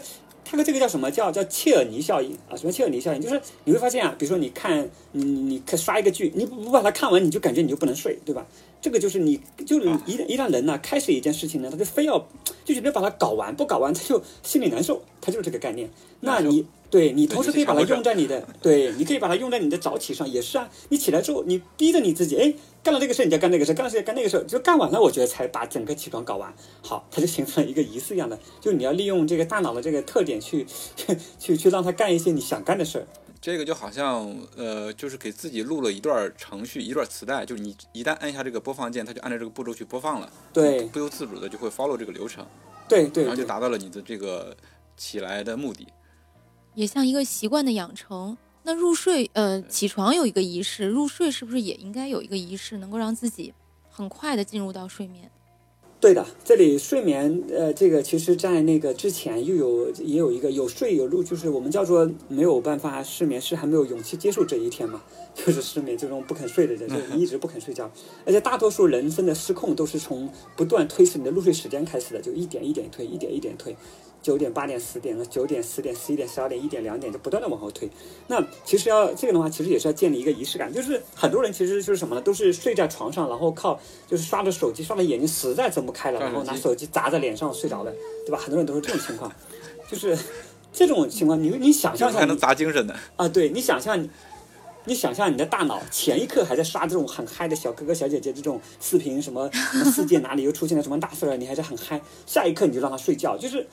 [0.49, 2.55] 它的这个叫什么叫叫切尔尼效应啊？
[2.55, 3.20] 什么切尔尼效应？
[3.20, 8.47] 就是你会发现啊，比如说你看你你你看刷一个剧，你不不把它看完，你就感觉你就不能睡，对吧？
[8.81, 12.18] 这个就是你就是一旦一旦人呢、开始一件事情呢，他就非要
[12.64, 15.91] 就觉得把它搞完，不搞完他就心里难受，他就是这个概念。
[16.20, 20.70] 那你对你同时可以把它用在你的对，你可以把它用在你的早起上，也是啊。
[20.89, 26.55] 你起来之后，你逼着你自己，哎，干了这个事你就干那个事，干了这个干那个事，就干完了，我觉得才把整个起床搞完。
[26.83, 30.64] 好，它就形成了一个仪式一样的，就你要利用这个大脑的这个特点去
[31.41, 33.07] 去去让它干一些你想干的事儿。
[33.47, 42.44] 这个就好像呃，就是给自己录了一段程序，一段磁带，就是你一旦按下这个播放键，它就按照这个步骤去播放了，对不由自主的就会 follow 这个流程，
[42.88, 44.57] 对对对然后就达到了你的这个
[44.97, 45.86] 起来的目的。
[46.74, 48.36] 也像一个习惯的养成。
[48.64, 53.55] 那入睡，呃，起床有一个仪式，入睡是不是也应该有一个仪式，能够让自己
[53.88, 55.30] 很快的进入到睡眠？
[55.99, 65.03] 对的，这里睡眠，呃，这个其实在那个之前又有也有一个有睡有入，就是我们叫做没有办法失眠，是还没有勇气接受这一天嘛，
[65.34, 67.90] 就是失眠这种不肯睡的人，就是你一直不肯睡觉，
[68.26, 73.74] 而且大多数人生的失控都是从不断推迟你的入睡时间开始的，就一点一点推，一点一点推。
[74.27, 77.89] 九点、八点、十点、九点、十点、十一点、十二点、一点、两点，就不断的往后推。
[78.27, 82.20] 那其实要这个的话，其实也是要建立一个仪式感，就是很多人其实就是什么呢？
[82.20, 87.93] 都是睡在床上，然后靠就是刷着手机，刷的眼睛实在睁不开了，然后拿手机砸在脸上睡着了，
[88.27, 88.37] 对吧？
[88.37, 89.31] 很多人都是这种情况，
[89.89, 90.18] 就是
[90.72, 92.97] 这种情况，你你想象一下你，还能砸精神的。
[93.14, 94.11] 啊，对你想象你。
[94.89, 102.01] 你想象你的大脑前一刻还在刷这种很嗨的小哥哥小姐姐这种视频，什么什么世界哪里又出现了什么大事儿，你还是很嗨。
[102.24, 103.66] 下一刻你就让他睡觉，就是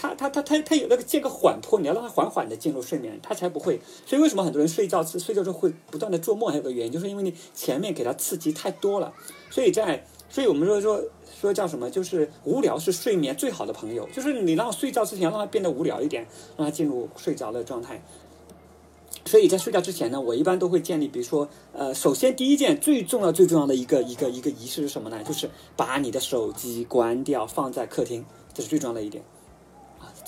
[0.00, 3.80] 他他他他他有那个这个缓坡，你要让他缓缓的进入睡眠，他才不会。
[4.06, 9.12] 所以为什么很多人睡觉睡觉之后会不断的做梦，还有个原因就是因为你前面给他刺激太多了，
[9.50, 11.02] 所以在所以我们说说
[11.40, 16.24] 说叫什么，就是无聊是睡眠最好的朋友，就是你让睡觉之前让他变得无聊一点，
[16.56, 18.00] 让他进入睡着的状态。
[19.24, 25.22] 所以在睡觉之前呢，我一般都会建立，比如说，呃，首先第一件最重要、最重要的一个一个一个仪式是什么呢？
[25.24, 28.24] 就是把你的手机关掉，放在客厅，
[28.54, 29.22] 这是最重要的一点。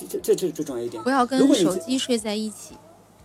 [0.05, 1.03] 啊，这这这最重要一点。
[1.03, 2.75] 不要跟手机睡在一起。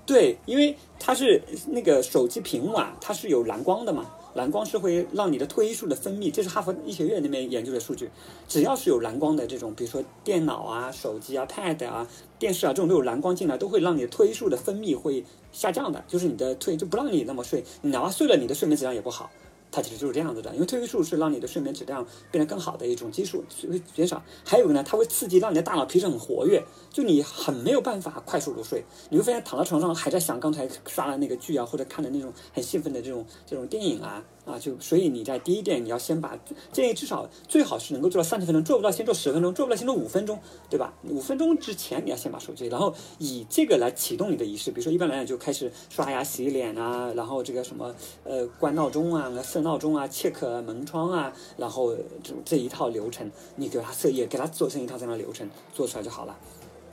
[0.06, 4.06] 对，因为它是那个手机屏幕啊，它是有蓝光的嘛，
[4.36, 8.08] 蓝光是会让你的褪黑素的分泌，这是哈佛医学院那边研究的数据。
[8.48, 12.08] 只要是有蓝光的这种，比如说电脑啊、手机啊、Pad 啊、
[12.38, 19.32] 电视啊这种都有蓝光进来，都会让你的褪黑素的分泌会下降的，就是你的褪就不让你那么睡，你哪怕睡了，你的睡眠质量也不好。
[19.76, 24.24] 它其实就是这样子的，因为褪黑素是让你的睡眠质量变得更好的一种激素，会减少。
[24.46, 28.86] 还有一个呢，它会刺激让你的大脑皮质很活跃，就你很没有办法快速入睡。
[29.10, 36.38] 你会发现躺在床上还在想刚才刷的那个剧啊，或者看的那种很兴奋的这种这种电影啊啊，就所以你在第一点你要先把
[36.72, 40.40] 建议至少最好是能够做到三十分钟，做不到先做十分钟，做不到先做五分钟，
[40.70, 40.94] 对吧？
[41.10, 44.72] 五分钟之前你要先把手机，然后以这个来启动你的仪式。
[44.72, 47.94] 比如说一般来讲就开始刷牙、洗脸啊，然后这个什么
[48.24, 56.38] 呃关闹钟啊、设闹钟啊、check 门窗啊，然后这这一套流程，你给它设也给它做成一套这样的流程，做出来就好了。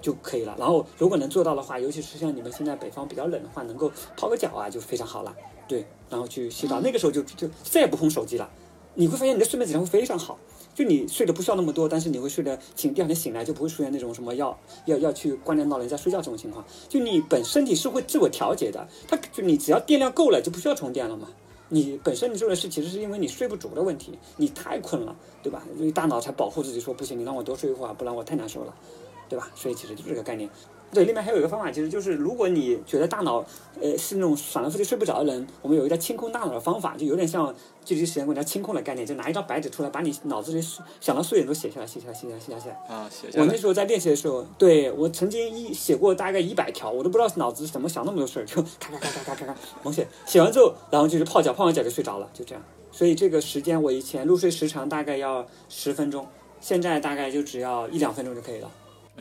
[0.03, 0.55] 就可以了。
[0.59, 5.35] 然后如果能做到的话，尤其是像你们现在北方比较冷的话，能够泡个脚啊，就非常好了。
[5.67, 8.51] 对，然后去洗澡，那个时候就就再也不碰手机了。
[8.95, 10.39] 你会发现你的睡眠质量会非常好。
[10.75, 16.65] 就你睡得不需要那么多，但是你会睡得醒，第二天醒来就不会出现那种什么要要要去关掉闹铃再睡觉这种情况。
[16.89, 21.29] 就你本身体是会自我调节的，它就你只要电量够了，就不需要充电了嘛。
[21.69, 25.63] 你本身你做的事其实是因为你睡不足的问题，你太困了，对吧？
[25.77, 28.75] 所以大脑才保护自己说不行，你让我多睡一会儿，不然我太难受了，
[29.33, 29.49] 对吧？
[29.55, 30.47] 所以其实就是这个概念。
[30.93, 33.43] 对，另外还有一个方法，其实就是如果你觉得大脑，
[33.81, 40.61] 呃，是那种反复就睡不着的人，我们有一个清空大脑的方法，就有点像距离时间管家清空的概念，就拿一张白纸出来，把你脑子里
[41.01, 42.95] 想到睡点都写下来，写下来，写下来，写下来。
[42.95, 43.43] 啊，写下来。
[43.43, 50.07] 我那时候在练习的时候，对我曾经一写过大概一百条，我都不知道脑子怎么想那么多事儿，就咔咔咔咔咔咔咔猛写。
[50.27, 52.63] 写完之后，然后就是泡脚，泡完脚就睡着了，就这样。
[52.91, 56.27] 所以这个时间我以前入睡时长大概要十分钟，
[56.61, 58.71] 现在大概就只要一两分钟就可以了。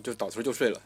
[0.04, 0.82] 就倒头就睡了。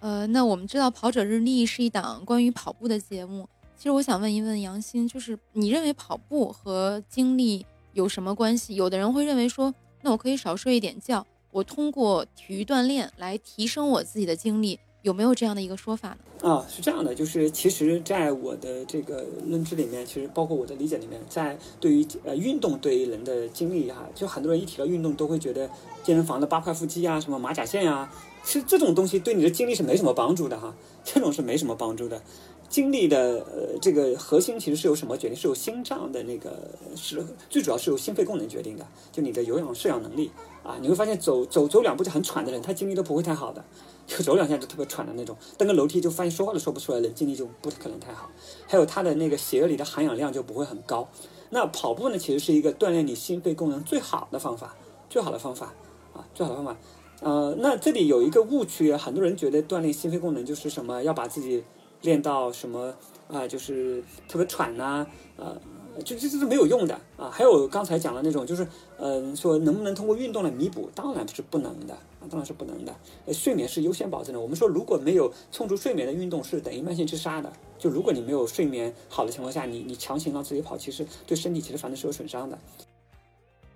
[0.00, 3.48] 呃，那我们知道《跑者日历》是一档关于跑步的节目。
[3.76, 8.74] 其实我想问一问杨鑫，就是你认为跑步和精力有什么关系？
[8.74, 16.50] 有的人会认为说，那我可以少睡一点觉，我通过体育锻炼来提升我自己的精力，有没有这样的一个说法呢？
[16.50, 25.68] 啊，是这样的，就是其实，在我的这个认知里面，其实包括我的理解里面，在对于呃运动对于人的精力哈，就很多人一提到运动都会觉得
[26.02, 28.10] 健身房的八块腹肌啊，什么马甲线呀。
[28.44, 32.20] 其实这种东西对你的精力是没什么帮助的哈，这种是没什么帮助的。
[32.68, 35.36] 精力的呃这个核心其实是由什么决定？
[35.36, 40.30] 是由心脏的那个是最主要是由心肺功能决定的，就你的有氧摄氧能力
[40.64, 40.76] 啊。
[40.80, 43.64] 你会发现走走走两步就很喘的人，他精力都不会太好的，
[44.06, 45.36] 就走两下就特别喘的那种。
[45.56, 48.28] 登个楼梯就发现说话都说不出来的人，精力就不可能太好。
[48.66, 51.08] 还有他的那个血液里的含氧量就不会很高。
[51.50, 54.74] 那跑步呢，其实是一个锻炼你心肺功能最好的方法，
[55.08, 55.72] 最好的方法
[56.12, 56.76] 啊，最好的方法。
[57.24, 61.64] 呃，那这里有一个误区，很多人觉得锻炼心肺功能就是什么，要把自己
[62.02, 62.94] 练到什么
[63.28, 65.06] 啊，就是特别喘呐，
[65.38, 65.58] 呃，
[66.04, 67.30] 就这这是没有用的啊。
[67.32, 68.68] 还有刚才讲的那种，就是
[68.98, 70.90] 嗯，说能不能通过运动来弥补？
[70.94, 72.94] 当然是不能的啊，当然是不能的。
[73.32, 74.38] 睡眠是优先保证的。
[74.38, 77.50] 我们说，如果没有充足睡眠的运动，是等于慢性自杀的。
[77.78, 82.58] 就如果你没有睡眠好的情况下，你你强行让自己跑，其实对身体其实反正是有损伤的。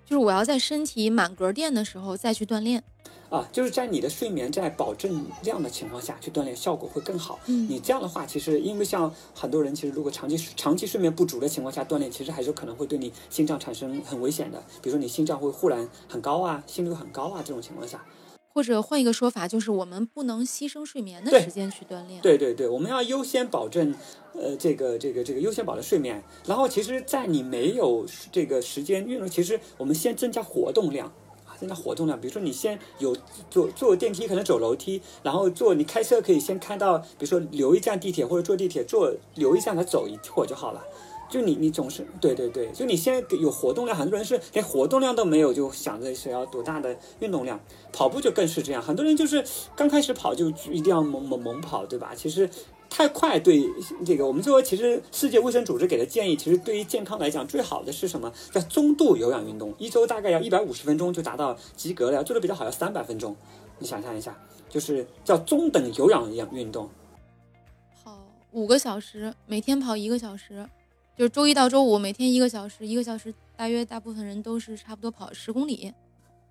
[0.04, 2.84] 就是我要在身体满格电的时候再去锻炼。
[3.30, 7.38] 啊，就是在你的睡眠在保证量的情况下去锻炼，效果会更好。
[7.46, 14.58] 嗯，你这样的话，其实因为像很多人，其实如果长期长期睡眠不足的情况下锻炼，其实还是可能会对你心脏产生很危险的。
[14.82, 18.02] 比如说你心脏会忽然很高啊，心率很高啊，这种情况下。
[18.50, 22.20] 或者换一个说法，就是我们不能牺牲睡眠的时间去锻炼。
[22.20, 23.94] 对对对，我们要优先保证，
[24.32, 26.20] 呃，这个这个这个优先保证睡眠。
[26.44, 31.12] 然后其实，在你没有这个时间运动，其实我们先增加活动量。
[31.58, 33.16] 增加活动量，比如说你先有
[33.50, 40.82] 坐坐电梯，可能走楼梯，然后坐你开车可以先开到，比如说留一站地铁或者坐地铁坐留一站来走一会儿就好了。
[41.28, 47.60] 就你你总是对对对，就你现在有活动量，很多人是连活动量都没有，就想着是要多大的运动量。
[47.92, 49.44] 跑步就更是这样，很多人就是
[49.76, 52.12] 刚开始跑就一定要猛猛猛跑，对吧？
[52.16, 52.48] 其实。
[52.90, 53.62] 太快对
[54.04, 58.32] 这个，我们说其实世界卫生组织给的建议，其实对于健康来讲最好的是什么？
[58.50, 62.24] 叫中度有氧运动，一周大概要一百五十分钟就达到及格了。
[62.24, 63.36] 做的比较好要三百分钟，
[63.78, 64.36] 你想象一下，
[64.68, 66.88] 就是叫中等有氧氧运动。
[68.02, 68.18] 跑
[68.52, 70.66] 五个小时，每天跑一个小时，
[71.16, 75.92] 就是周一到周五每天一个小时，一个小时大约大部分人都是差不多跑十公里。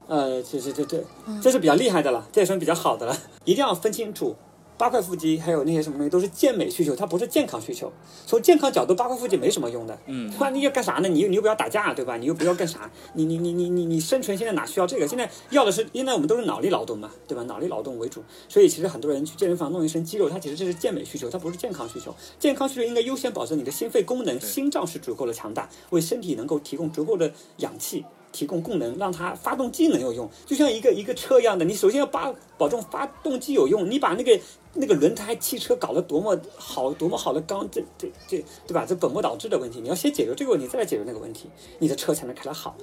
[0.08, 1.04] 呃，这这这这，
[1.42, 4.36] 这是比较厉害的了，这也算比较好的了，一定要分清楚。
[4.78, 7.92] 八块腹肌还有那些什么东西都是健美需求，它不是健康需求。
[8.26, 9.98] 从健康角度，八块腹肌没什么用的。
[10.06, 11.10] 嗯，那你要干啥呢？
[11.10, 12.16] 你又你又不要打架，对吧？
[12.18, 12.90] 你又不要干啥？
[13.14, 15.08] 你你你你你你生存现在哪需要这个？
[15.08, 17.44] 现在要的是，现在我们都是脑力劳动嘛，对吧？
[17.44, 18.24] 脑力劳动为主。
[18.48, 22.14] 所以其实很多人去健身房弄一身肌肉，它其实这是健美需求，它不是健康需求。
[22.38, 28.06] 健康需求应该优先保证你的心肺功能，心脏是足够的强大，为身体能够提供足够的氧气。
[28.38, 34.40] 提供功能，让它发动机能有用，就像一个一个车一样的，你首先要把保证发动机有用，你把那个
[34.76, 38.86] 那个轮胎汽车搞得多么好，多么好的钢，这这这，对吧？
[38.88, 42.76] 这本末倒置的问题，你要先解决这个问题，再来解决那个问题，你的车才能开得好。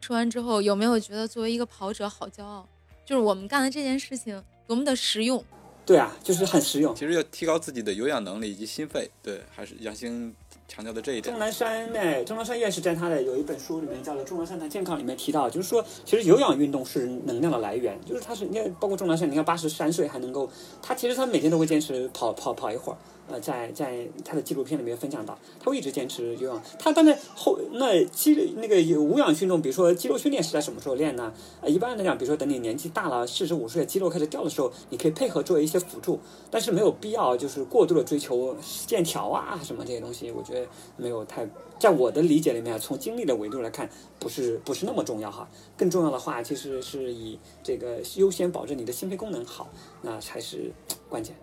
[0.00, 2.66] 说完之后，有没有觉得作为一个跑者好骄傲？
[3.04, 5.44] 就是我们干的这件事情多么的实用？
[5.84, 6.94] 对啊，就是很实用。
[6.94, 10.34] 其实要提高自己的有氧能力以及心肺，对，还是杨兴。
[10.68, 12.24] 强调的这一点，钟南山呢？
[12.24, 17.98] 钟南山院士在他的有一本书里面叫做《钟南山谈健康》里面提到，就是说，其实有氧运动是能量的来源。
[18.06, 22.96] 就是他是你看，包括钟南山，你看八十三岁还能够，他其实他每天都会坚持跑跑跑一会儿。
[23.32, 26.60] 呃，在在他的纪录片里面分享到，他会一直坚持游泳。
[26.78, 31.32] 他当然后那肌那个有无氧运动，比如说肌肉训练是在什么时候练呢？
[31.62, 36.20] 呃，一般来讲，比如说等你年纪大了，四十五岁肌肉开始掉的时候，你可以配合做一些辅助，
[36.50, 40.66] 但是没有必要就是过度的追求线条啊什么这些东西，我觉得
[40.98, 45.48] 没有太在我的理解里面，从精力的维度来看，不是不是那么重要哈。
[45.78, 49.70] 更重要的话，其实是以这个优先保证你的心肺功能好，
[50.02, 50.70] 那才是
[51.08, 51.34] 关键。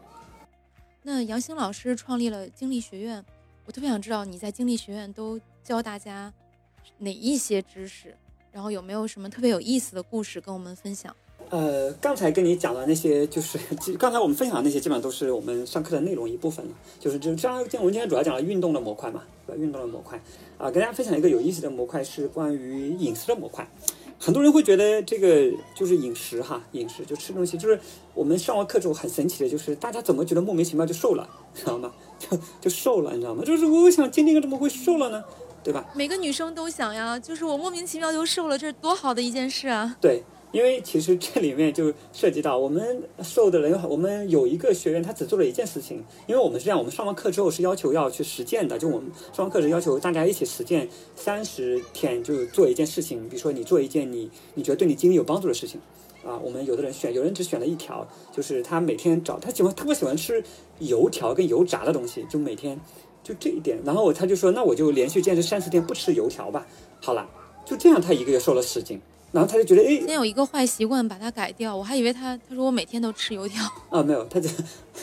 [1.01, 3.23] 那杨兴老师创立了精力学院，
[3.65, 6.31] 我特别想知道你在精力学院都教大家
[6.97, 8.15] 哪一些知识？
[8.51, 11.15] 然后有没有什么特别有意思的故事跟我们分享？
[11.49, 13.57] 呃，刚才跟你讲的那些，就是
[13.97, 16.71] 刚才我们分享的那些，基本上都是我们上课的内容一部分了。
[16.99, 19.23] 就是就这，我们今天主要讲了运动的模块嘛，
[19.55, 20.21] 运动的模块
[20.57, 23.67] 啊，跟大家分享一个有意思的模块是关于饮食的模块。
[24.19, 27.79] 很多人会觉得这个就是饮食哈，饮食就吃东西，就是
[28.13, 31.91] 我们上完课之后很神奇的，就是大家怎么觉得莫名其妙就瘦了，知道吗？
[32.19, 33.43] 就就瘦了，你知道吗？
[33.45, 35.23] 就是我想今天怎么会瘦了呢？
[35.63, 35.85] 对吧？
[35.95, 39.95] 每个女生都想呀，就是我莫名其妙就瘦了，这是多好的一件事啊！
[40.01, 40.23] 对。
[40.51, 46.03] 因为其实这里面就涉及到我们受的人，我们有一个学员，他只做了一件事情。
[46.25, 53.29] 因为我们是这样，我们上完课之后是要求要去实践的，就我们上完课是要求大家一起实践三十天，就做一件事情。
[53.29, 55.79] 比如说你做一件你你觉得对你经历有帮助的事情，
[56.25, 60.43] 啊，我们有的人选，有人只选了一条，就是他每天找他喜欢特别喜欢吃
[60.79, 62.79] 油条跟油炸的东西，就每天
[63.23, 63.79] 就这一点。
[63.85, 66.65] 然后他就说，那我就连续坚持三十天不吃油条吧。
[66.99, 67.29] 好了，
[67.65, 68.99] 就这样，他一个月瘦了十斤。
[69.31, 71.75] 然后他就觉得，哎，先有一个坏习惯，把它改掉。
[71.75, 73.63] 我还以为他，他说我每天都吃油条。
[73.89, 74.49] 啊，没有，他就，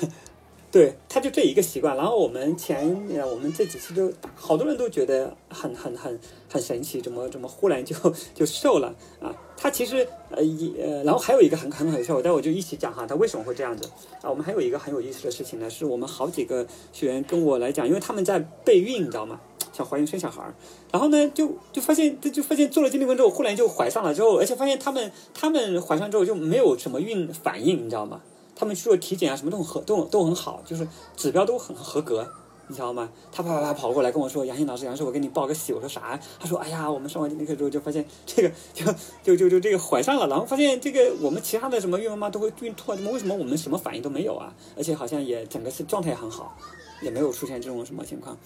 [0.70, 1.97] 对，他就这一个习惯。
[1.97, 2.85] 然后我们前，
[3.31, 6.18] 我们这几期都，好多人都觉得很很很
[6.51, 7.95] 很神奇，怎么怎么忽然就
[8.35, 9.35] 就瘦了啊？
[9.57, 13.88] 他其实，呃，一呃，然后还有一个很很很笑，待会就一起讲哈，他为什么会这样子
[14.20, 14.30] 啊？
[14.30, 19.40] 我们还有一个很有意思的事情呢，是我们好几个学员跟我来讲，因为他们在备孕，你知道吗？
[19.72, 20.54] 想怀孕生小孩儿，
[20.90, 28.22] 然后呢，就就发现，就发现做了精力关之后，忽然就怀上了之后，而且发现他们他们怀上之后就没有什么孕反应，你知道吗？
[28.54, 32.26] 他们去做体检啊，什么都很合，都都很好，就是指标都很合格，
[32.68, 33.08] 你知道吗？
[33.30, 38.84] 他啪啪啪跑过来跟我说：“杨鑫老师，杨老师，我给你报个喜。”我说：“啥？”他说：“哎呀，我们上完那课之后就发现这个就
[39.22, 44.52] 就就就这个怀上了，然后发现这个我们其他的什么孕妈妈都会孕吐，怎么为什么我们什么反应都没有啊？
[44.76, 46.56] 而且好像也整个是状态很好，
[47.02, 48.36] 也没有出现这种什么情况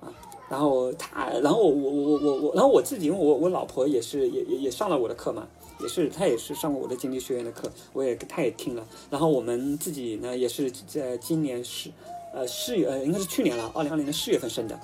[0.00, 0.12] 啊。”
[0.50, 5.46] 然后他，然后我我我我我，然后我自己，因为我我老婆也是也也也上了我的课嘛，
[5.78, 8.86] 也是她也是上过我的经济学院的课，我也她也听了。
[9.10, 11.90] 然后我们自己呢，也是在今年是
[12.32, 14.78] 呃四月呃应该是去年了，二零二零年四月份生的。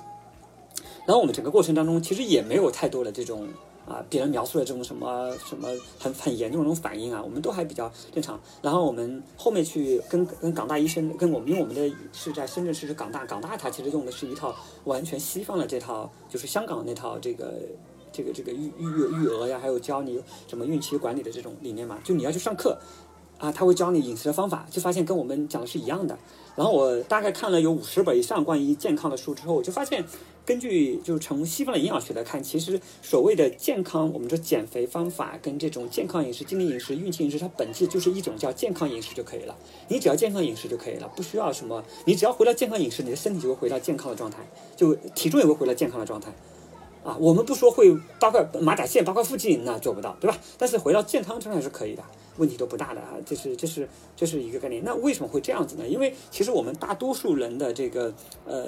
[1.05, 3.47] 然后我们整个过程当中，其实也没有太多的这种。
[3.87, 5.69] 啊，别人描述的这种什么什么
[5.99, 8.41] 很很严重的那种反应啊，我们都还比较正常。
[8.59, 17.53] 然后我们后面去跟跟港大医生，跟我们因为我们的是在深圳市是港大，港大它其实用的是一套完全西方的这套，就是香港那套这个
[18.11, 18.87] 这个这个育育
[19.21, 21.99] 育儿呀，还有教你什么孕期管理的这种理念嘛。
[22.03, 22.75] 就你要去上课
[23.37, 26.17] 啊，他会教你饮食的方法，就发现跟我们讲的是一样的。
[26.55, 30.03] 然后我大概看了有五十本以上关于健康的书之后，我就发现。
[30.45, 39.55] 根据就是从西方的营养学来看，其实所谓的健康，我们说减肥方法跟这种健康饮食、精力饮食、孕期饮食，它本质就是一种叫健康饮食就可以了。
[39.87, 41.83] 你只要健康饮食就可以了，不需要什么。
[42.05, 44.37] 你只要回到健康饮食，你的身体就会回到健康的状态，
[44.75, 46.31] 就体重也会回到健康的状态。
[47.05, 50.37] 啊，我们不说会包括马甲线、包括腹肌，那做不到，对吧？
[50.57, 52.03] 但是回到健康状态是可以的，
[52.37, 53.13] 问题都不大的啊。
[53.25, 54.83] 这是这是这是一个概念。
[54.83, 55.87] 那为什么会这样子呢？
[55.87, 58.11] 因为其实我们大多数人的这个
[58.45, 58.65] 呃。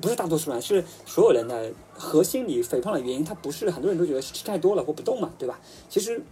[0.00, 5.58] 不是大多数人，是所有人的核心里肥胖的原因，它不是很多人都觉得吃太多了或不动嘛，对吧？
[5.88, 6.22] 其实，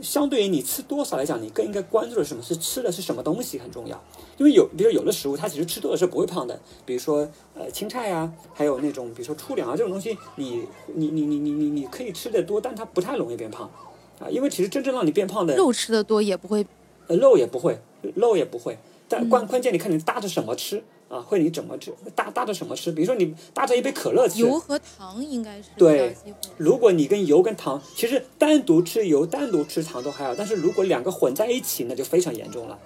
[0.00, 2.42] 相对于你吃多少来讲，你更应该关注的是什么？
[2.42, 4.02] 是吃的是什么东西很重要。
[4.38, 10.62] 因为有，比如有的食物，它其实吃多了是不会胖的，比如说呃青菜啊，还有那种比如说粗粮啊这种东西，你
[10.94, 13.70] 你你你你你你可以吃的多，但它不太容易变胖
[14.18, 14.28] 啊。
[14.30, 16.66] 因为其实真正让你变胖的肉吃的多也不会，
[17.08, 17.78] 呃肉也不会，
[18.14, 18.78] 肉也不会，
[19.08, 20.82] 但关关键你看你搭着什么吃。
[21.12, 21.92] 啊，会你怎么吃？
[22.16, 22.90] 搭搭着什么吃？
[22.90, 26.16] 比如说你搭着一杯可乐吃，油和糖应该是对。
[26.56, 32.78] 如果你跟油跟糖，其实单独吃油、单独吃糖都还好，但是如果两个混在一起，那就非常严重了。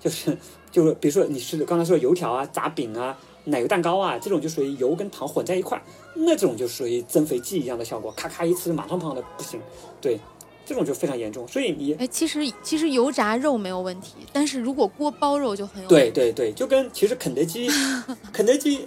[0.00, 0.34] 就是
[0.72, 5.82] 就是，比如说你吃的刚才说油条啊、炸饼啊、奶油蛋糕啊，这种就属于油跟糖混在一块，
[6.14, 9.60] 那种就属于增肥剂一样的效果，咔咔一吃马上胖的不行。
[10.00, 10.18] 对。
[10.66, 17.68] 这种就非常严重，所以你哎，其实其实油炸肉没有问题，但是如果锅包肉就很有对对对，就跟其实肯德基，
[18.32, 18.86] 肯德基，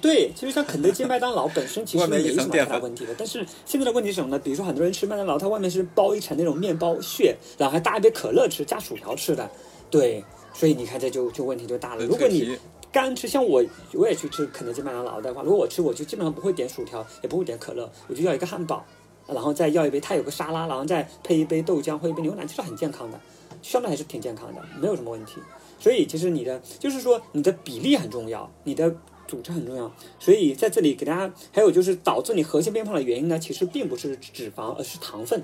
[0.00, 4.38] 对，其实像肯德基、麦当劳本身其实没什么太大问题的，但是现在的问题是什么呢？
[4.38, 9.50] 比如说很多人吃麦当劳，它外面是包一层那种面包屑，然后还搭一杯可乐吃，加薯条吃的，
[9.90, 12.04] 对，所以你看这就就问题就大了。
[12.06, 12.56] 如果你
[12.90, 13.62] 干吃，像我
[13.92, 18.84] 我也去吃肯德基、麦当劳的话，如果我吃，我就基本上不会点薯条，也不会点可乐，我就要一个汉堡。
[19.32, 23.20] 然后再要一杯，它有个沙拉，然后再配一杯豆浆或一杯牛奶，其实很健康的，
[23.62, 25.34] 相对还是挺健康的，没有什么问题。
[25.78, 28.94] 所以其实你的就是说你的比例很重要，你的
[29.26, 29.90] 组织很重要。
[30.18, 35.42] 所以在这里给大家，还有就是导致你核心变胖的原因呢，其实并不是脂肪，而是糖分。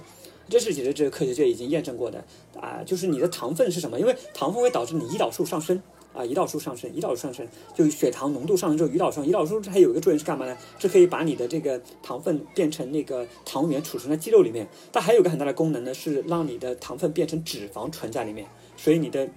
[0.49, 2.25] 这是其实这个科学界已经验证过的
[2.61, 3.99] 啊，就是你的糖分是什么？
[3.99, 5.83] 因为糖分会导致你胰岛素上升。
[6.17, 10.57] 啊，胰岛素上升，胰岛素上升，就血糖浓度上升之后，胰岛素，胰岛素还有一个作用是干嘛呢？
[10.79, 14.67] 是可以把你的这个糖分变成那个糖原储存在肌肉里面。
[14.91, 18.49] 但还有个很大的功能呢，是让你的糖分变成脂肪存在里面。
[18.77, 19.29] 所以你的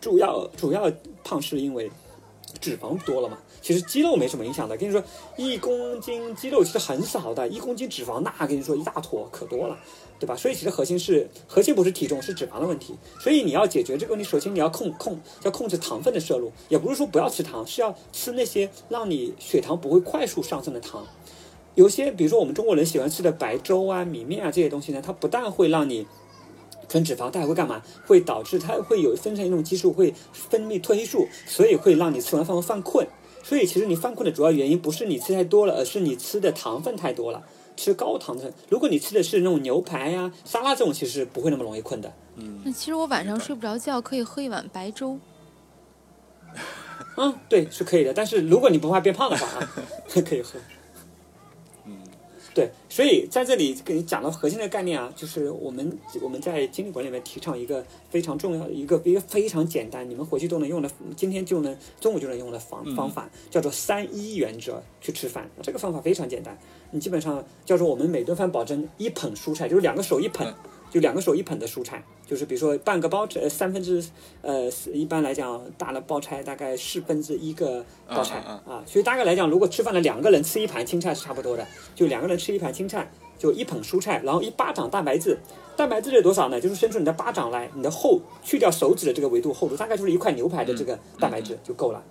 [0.00, 0.90] 主要主要
[1.22, 1.90] 胖是因为
[2.60, 3.38] 脂肪多了嘛？
[3.60, 4.76] 其实肌肉没什么影响的。
[4.76, 5.02] 跟你说，
[5.36, 9.78] 一公斤肌肉其实很少的，一公斤脂肪那跟你说一大坨可多了。
[10.18, 10.34] 对吧？
[10.34, 12.94] 所以其实核心是核心不是体重，是脂肪的问题。
[13.20, 21.06] 所以你要解决这个问题，首先你要控控要控制糖分的摄入，也不是说不要吃糖，是要吃那些让你血糖不会快速上升的糖。
[21.74, 26.06] 有些比如说我们中国人喜欢吃的白粥啊、米面啊这些东西呢，它不但会让你
[26.88, 27.82] 存脂肪，它还会干嘛？
[28.06, 33.06] 会导致它会有分成一种激素，会分泌褪黑素，所以会让你吃完饭后犯困。
[33.42, 37.44] 所以其实你犯困的主要原因不是你吃太多了，而是你吃的糖分太多了。
[37.76, 42.12] 吃高糖的，如果你吃的是那种牛排呀、沙拉这种，其实不会那么容易困的。
[42.36, 45.18] 嗯，那其实我晚上睡不着觉，可以喝一碗白粥。
[47.16, 48.12] 嗯，对，是可以的。
[48.12, 49.70] 但是如果你不怕变胖的话啊，
[50.08, 50.58] 可以喝。
[52.56, 65.48] 嗯，对，所以在这里给你讲到核心的概念啊，就是我们我们在精力管理里面提倡一个非常重要的一个一个非常简单，你们回去都能用的，今天就能中午就能用的方方法，叫做三一原则去吃饭。
[65.62, 66.56] 这个方法非常简单。
[66.92, 70.46] 你基本上叫做我们每顿饭保证一捧蔬菜，就是两个手一捧，
[70.96, 74.02] 就两个手一捧的蔬菜，就是比如说半个包呃三分之
[74.40, 85.38] 呃一般来讲大的包菜大概四分之一个包菜啊，所以大概来讲，如果吃饭的两个人吃一盘青菜是差不多的，就两个人吃一盘青菜，就一捧蔬菜，然后一巴掌蛋白质，
[85.76, 86.58] 蛋白质是多少呢？
[86.58, 92.02] 就是伸出你的巴掌来，你的厚去掉手指的这个维度厚度，大概就是一块牛排的这个蛋白质就够了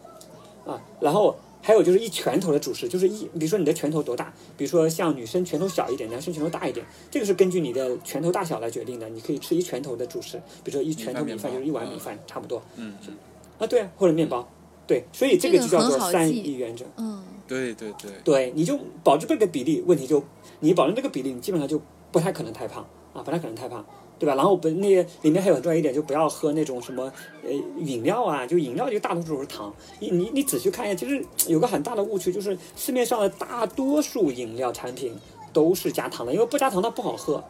[0.64, 1.36] 啊，然后。
[1.66, 9.10] 还有就是一拳头的主食，就是一，比如说你的拳头多大，比如说像女生拳头小一点，男生拳头大一点，这个是根据你的拳头大小来决定的。
[9.10, 12.62] 你可以吃一拳头的主食，比如说一拳头米饭就是一碗米饭，差不多。
[12.76, 13.18] 嗯嗯。
[13.58, 14.48] 啊，对啊，或者面包，
[14.86, 16.86] 对，所以这个就叫做三一原则。
[16.98, 18.12] 嗯，对对对。
[18.24, 20.24] 对，你就保证这个比例，问题就
[20.60, 23.84] 你保证这个比例，你基本上就不太可能太胖啊，不太可能太胖。
[24.18, 24.36] 对吧？
[24.36, 27.12] 然后不，那些里面还有很重要一点，就不要喝那种什么
[27.44, 29.74] 呃饮料啊，就饮料就大多数是糖。
[30.00, 35.14] 你你你仔细看一下，其实有个很大的误区，就是市面上的大多数饮料产品
[35.52, 37.44] 都是加糖的，因为不加糖它不好喝，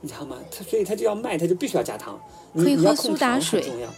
[0.00, 0.36] 你知道吗？
[0.50, 2.20] 它所以它就要卖，它就必须要加糖。
[2.54, 3.60] 可以喝苏打水。
[3.62, 3.88] 重要。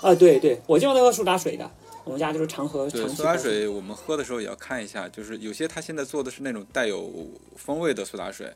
[0.00, 1.70] 啊，对对，我经常都喝苏打水的，
[2.02, 2.90] 我们家就是常喝。
[2.90, 7.08] 对，苏打水我们喝的时候也要看一下，就是有些它现在做的是那种带有
[7.54, 8.52] 风味的苏打水。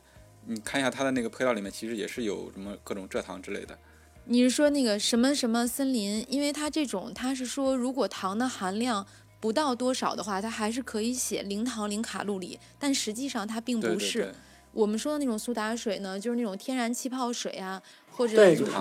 [0.49, 3.77] 你看一下它的那个配料里面，其实也是有什么各种蔗糖之类的。
[4.25, 6.25] 你是说那个什么什么森林？
[6.29, 9.05] 因为它这种，它是说如果糖的含量
[9.39, 14.33] 不到多少的话，它还是可以写零糖零卡路里，但实际上它并不是。
[14.73, 17.81] 我们说的那种苏打水呢，就是那种天然气泡水啊，
[18.11, 18.71] 或者就是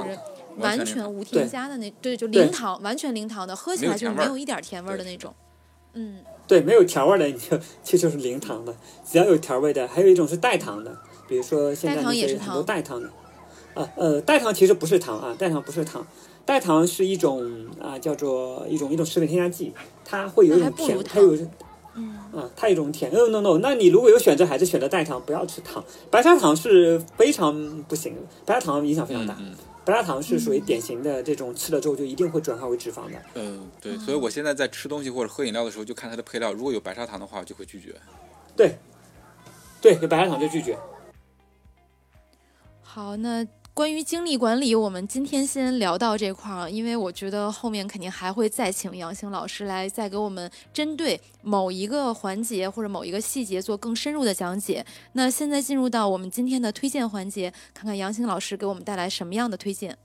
[0.59, 5.35] 完全无添加的那，对，就零糖，完全零糖的，喝起来就没有一点甜味的那种。
[5.95, 10.95] 嗯，对，没有调味的你就其实就是零糖的，只要有调味的，还有一种是代糖的。
[11.29, 13.11] 比如说现在那些很多代糖的，
[13.75, 16.07] 啊呃代糖其实不是糖啊，代糖不是糖，
[16.45, 19.73] 代糖是一种啊叫做一种一种食品添加剂，
[20.05, 21.37] 它会有一种甜，它有
[21.95, 29.35] 嗯啊它有一种甜，no no no，那你如果有选择，还是选择代糖，不要吃糖，白砂糖是非常不行的，白砂糖影响非常大，
[29.85, 33.13] 白砂糖是属于典型的这种吃了之后就一定会转化为脂肪的。
[33.35, 37.95] 嗯对，所以我现在在吃东西或者喝饮料的时候，就看它的配料，如果有白砂糖的话，我就会拒绝。
[38.55, 38.77] 对，
[39.81, 40.77] 对，有白砂糖就拒绝。
[42.97, 54.83] 好，那关于精力管理，我们今天先聊到这块儿，因为我觉得后面肯定还会再请杨兴老师来，再给我们针对某一个环节或者某一个细节做更深入的讲解。
[55.13, 59.99] 那现在进入到我们今天的推荐环节，看看杨兴老师给我们带来什么样的推荐。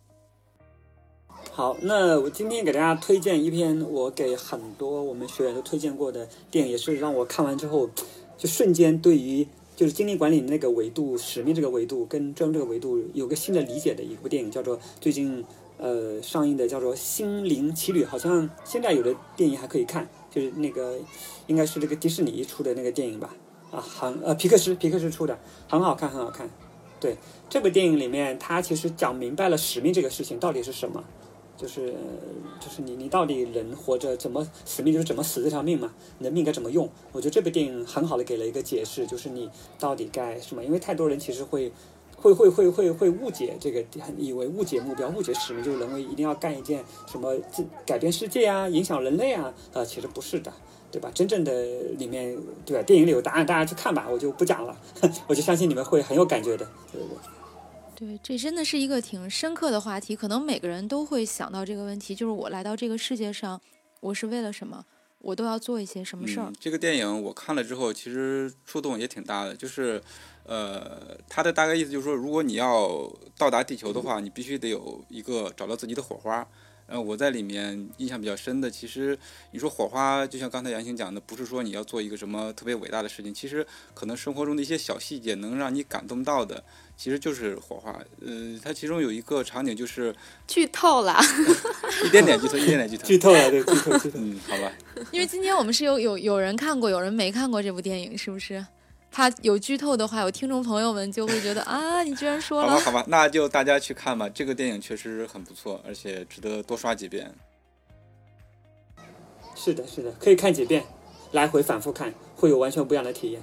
[1.49, 7.89] 好，那我今天给大家推荐一篇我给很多我们学员都推荐过的电影，也是让我看完之后
[8.37, 9.47] 就瞬间对于。
[9.81, 15.43] 就是精力管理那个维度、使命这个维度跟专注这个维度有个新的理解的一部电影，叫做最近
[15.79, 20.99] 呃上映的叫做《心灵奇旅》，好像现在有的电影还可以看，就是那个
[21.47, 23.35] 应该是这个迪士尼出的那个电影吧？
[23.71, 25.35] 啊，很呃皮克斯皮克斯出的，
[25.67, 26.47] 很好看，很好看。
[26.99, 27.17] 对
[27.49, 31.03] 这部电影里面，它其实讲明白了使命这个事情到底是什么。
[31.61, 31.93] 就是
[32.59, 35.93] 就是你你到底人活着怎么使命就是怎么死这条命嘛？
[36.17, 36.89] 你的命该怎么用？
[37.11, 39.47] 我觉得这部电影很好的给了一个解释，就是你
[39.79, 40.63] 到底该什么？
[40.65, 41.71] 因为太多人其实会
[42.15, 43.83] 会会会会会误解这个，
[44.17, 47.37] 以为误解目标、误解使命，就认为一定要干一件什么
[47.85, 50.51] 改变世界啊、影响人类啊，呃，其实不是的，
[50.91, 51.11] 对吧？
[51.13, 51.53] 真正的
[51.97, 52.35] 里面
[52.65, 52.83] 对吧？
[52.83, 54.75] 电影里有答案，大家去看吧，我就不讲了，
[55.27, 57.40] 我就相信你们会很有感觉的，对不对？
[58.01, 63.61] 对，这真的是一个挺深刻的话题，可能每个人都会想到这个问题，就是我来到这个世界上，
[63.99, 64.83] 我是为了什么？
[65.19, 66.51] 我都要做一些什么事儿？？
[66.59, 69.55] 这个电影我看了之后，其实触动也挺大的。
[69.55, 70.01] 就是，
[70.45, 76.47] 呃，他的大概意思就是说，如果你要到达地球的话，你必须得有一个找到自己的火花。
[76.87, 79.17] 呃，我在里面印象比较深的，其实
[79.51, 86.61] 你说火花，就像刚才杨晴讲的，不是说你要做一个什么特别伟大的事情，其实可能生活中的一些小细节能让你感动到的，
[87.01, 87.91] 其实就是火花。
[88.23, 90.15] 呃，它其中有一个场景就是
[90.47, 91.19] 剧透了，
[92.05, 93.03] 一点点剧透，一点点剧透。
[93.07, 94.19] 剧透了，对，剧透，剧透。
[94.19, 94.71] 嗯，好吧。
[95.11, 98.63] 因为今天我们是有有有人看过，有人没看过这部电影，是不是？
[99.09, 104.29] 怕有剧透的话，有听众朋友们就会觉得啊，你居然说了好吧，好吧，那就大家去看吧。
[104.29, 107.33] 这个电影确实很不错，而且值得多刷几遍。
[109.55, 110.85] 是的，是的，可以看几遍，
[111.31, 113.41] 来回反复看，会有完全不一样的体验。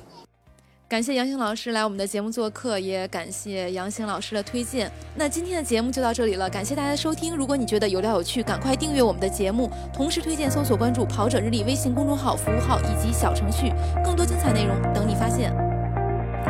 [0.89, 4.91] 感谢杨兴老师来我们的节目做客，也感谢杨兴老师的推荐。
[5.15, 7.37] 那今天的节目就到这里了，感谢大家的收听。
[7.37, 13.71] 如果你觉得有料有趣，赶快订阅我们的节目，同时推荐搜索关注“跑者日历”微信公众号、服务号以及小程序，
[14.03, 15.53] 更多精彩内容等你发现。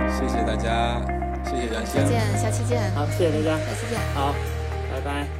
[0.08, 1.04] 谢谢大家，
[1.44, 2.04] 谢谢杨再。
[2.04, 3.98] 见，下期见，好，谢谢大家，下期见。
[4.14, 4.32] 好，
[4.88, 5.37] 拜拜。